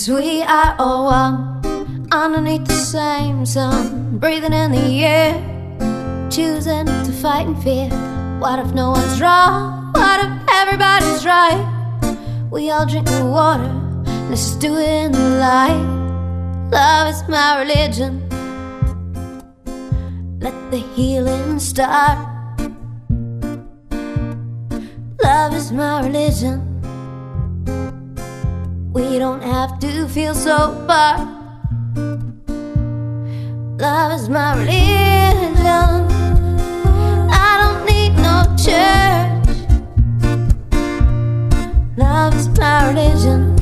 Cause 0.01 0.09
we 0.09 0.41
are 0.41 0.77
all 0.79 1.05
one, 1.05 2.09
underneath 2.11 2.65
the 2.65 2.73
same 2.73 3.45
sun, 3.45 4.17
breathing 4.17 4.55
in 4.55 4.73
the 4.73 5.05
air, 5.05 5.35
choosing 6.31 6.87
to 6.87 7.13
fight 7.21 7.47
in 7.47 7.55
fear. 7.61 7.91
What 8.41 8.61
if 8.61 8.73
no 8.73 8.93
one's 8.93 9.21
wrong? 9.21 9.93
What 9.93 10.25
if 10.25 10.33
everybody's 10.49 11.27
right? 11.27 11.61
We 12.51 12.71
all 12.71 12.87
drink 12.87 13.09
the 13.09 13.27
water, 13.27 13.71
let's 14.31 14.57
do 14.57 14.75
it 14.79 14.89
in 14.89 15.13
the 15.13 15.37
light. 15.37 15.85
Love 16.73 17.09
is 17.13 17.23
my 17.29 17.59
religion. 17.61 18.27
Let 20.41 20.55
the 20.71 20.79
healing 20.97 21.59
start. 21.59 22.27
Love 25.23 25.53
is 25.53 25.71
my 25.71 26.07
religion. 26.07 26.70
We 29.01 29.19
don't 29.19 29.43
have 29.43 29.79
to 29.81 30.07
feel 30.09 30.35
so 30.35 30.85
far. 30.87 31.17
Love 33.79 34.13
is 34.13 34.29
my 34.29 34.59
religion. 34.59 36.07
I 37.33 37.51
don't 37.63 37.87
need 37.87 38.13
no 38.29 38.45
church. 38.61 39.57
Love 41.97 42.35
is 42.35 42.49
my 42.59 42.89
religion. 42.91 43.60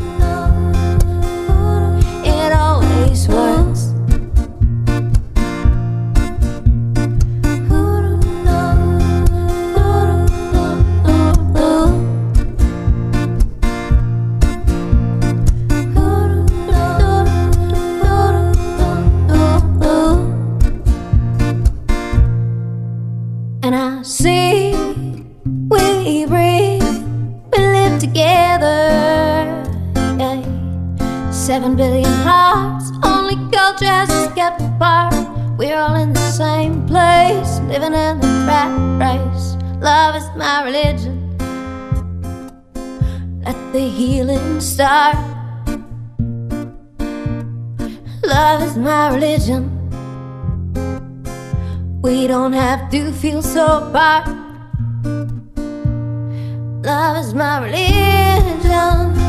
See 24.19 24.75
we 25.71 26.27
breathe, 26.27 26.83
we 27.53 27.59
live 27.59 28.01
together. 28.01 29.63
yeah. 30.19 31.31
Seven 31.31 31.77
billion 31.77 32.13
hearts, 32.27 32.91
only 33.05 33.37
culture 33.53 34.07
kept 34.35 34.61
apart. 34.61 35.15
We're 35.57 35.77
all 35.77 35.95
in 35.95 36.13
the 36.13 36.31
same 36.33 36.85
place, 36.87 37.61
living 37.71 37.95
in 37.95 38.19
the 38.19 38.33
rat 38.49 38.75
race. 38.99 39.57
Love 39.81 40.17
is 40.17 40.29
my 40.37 40.65
religion. 40.65 41.17
Let 43.45 43.59
the 43.73 43.89
healing 43.99 44.61
start. 44.61 45.17
Love 48.25 48.63
is 48.63 48.77
my 48.77 49.15
religion. 49.15 49.78
We 52.01 52.29
don't 52.29 52.53
have 52.53 52.91
to 52.93 53.13
feel 53.13 53.43
so 53.43 53.89
apart. 53.89 54.29
Love 56.85 57.17
is 57.25 57.35
my 57.35 57.59
religion. 57.65 59.28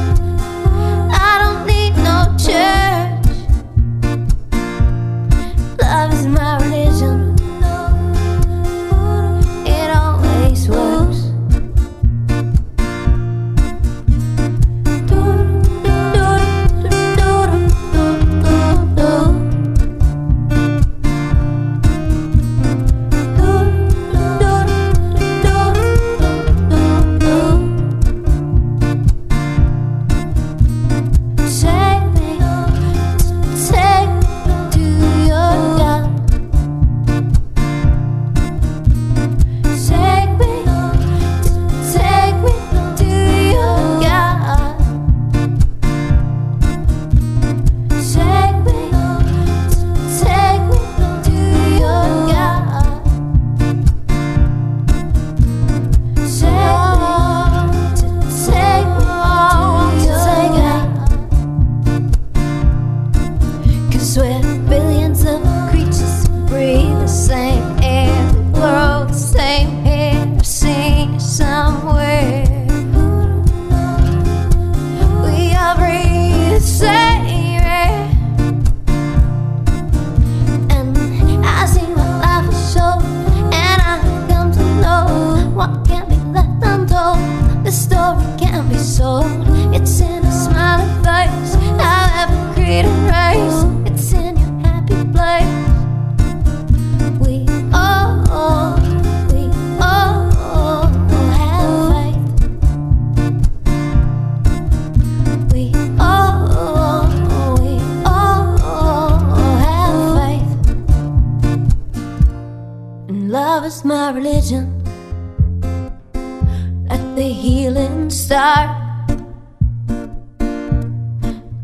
Let 116.89 117.15
the 117.15 117.29
healing 117.29 118.09
start. 118.09 118.69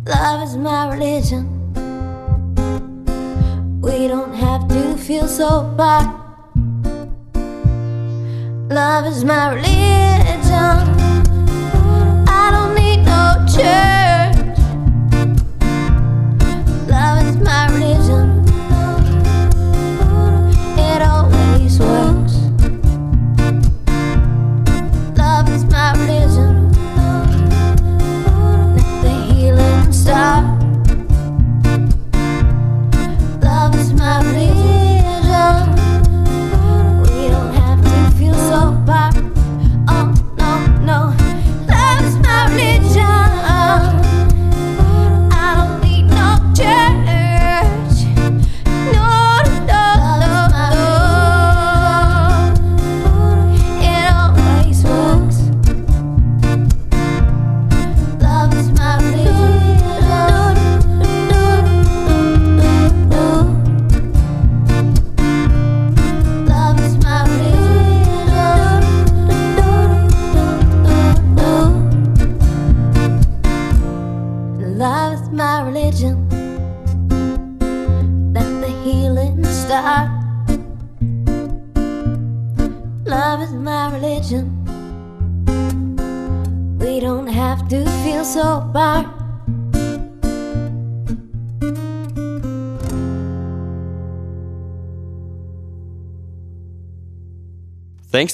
Love 0.06 0.44
is 0.48 0.56
my 0.56 0.94
religion. 0.94 1.44
We 3.82 4.08
don't 4.08 4.34
have 4.34 4.68
to 4.68 4.98
feel 4.98 5.28
so 5.28 5.64
bad. 5.78 6.06
Love 8.70 9.06
is 9.08 9.24
my 9.24 9.54
religion. 9.54 10.82
I 12.28 12.52
don't 12.52 12.76
need 12.76 13.04
no 13.04 13.46
church. 13.52 14.05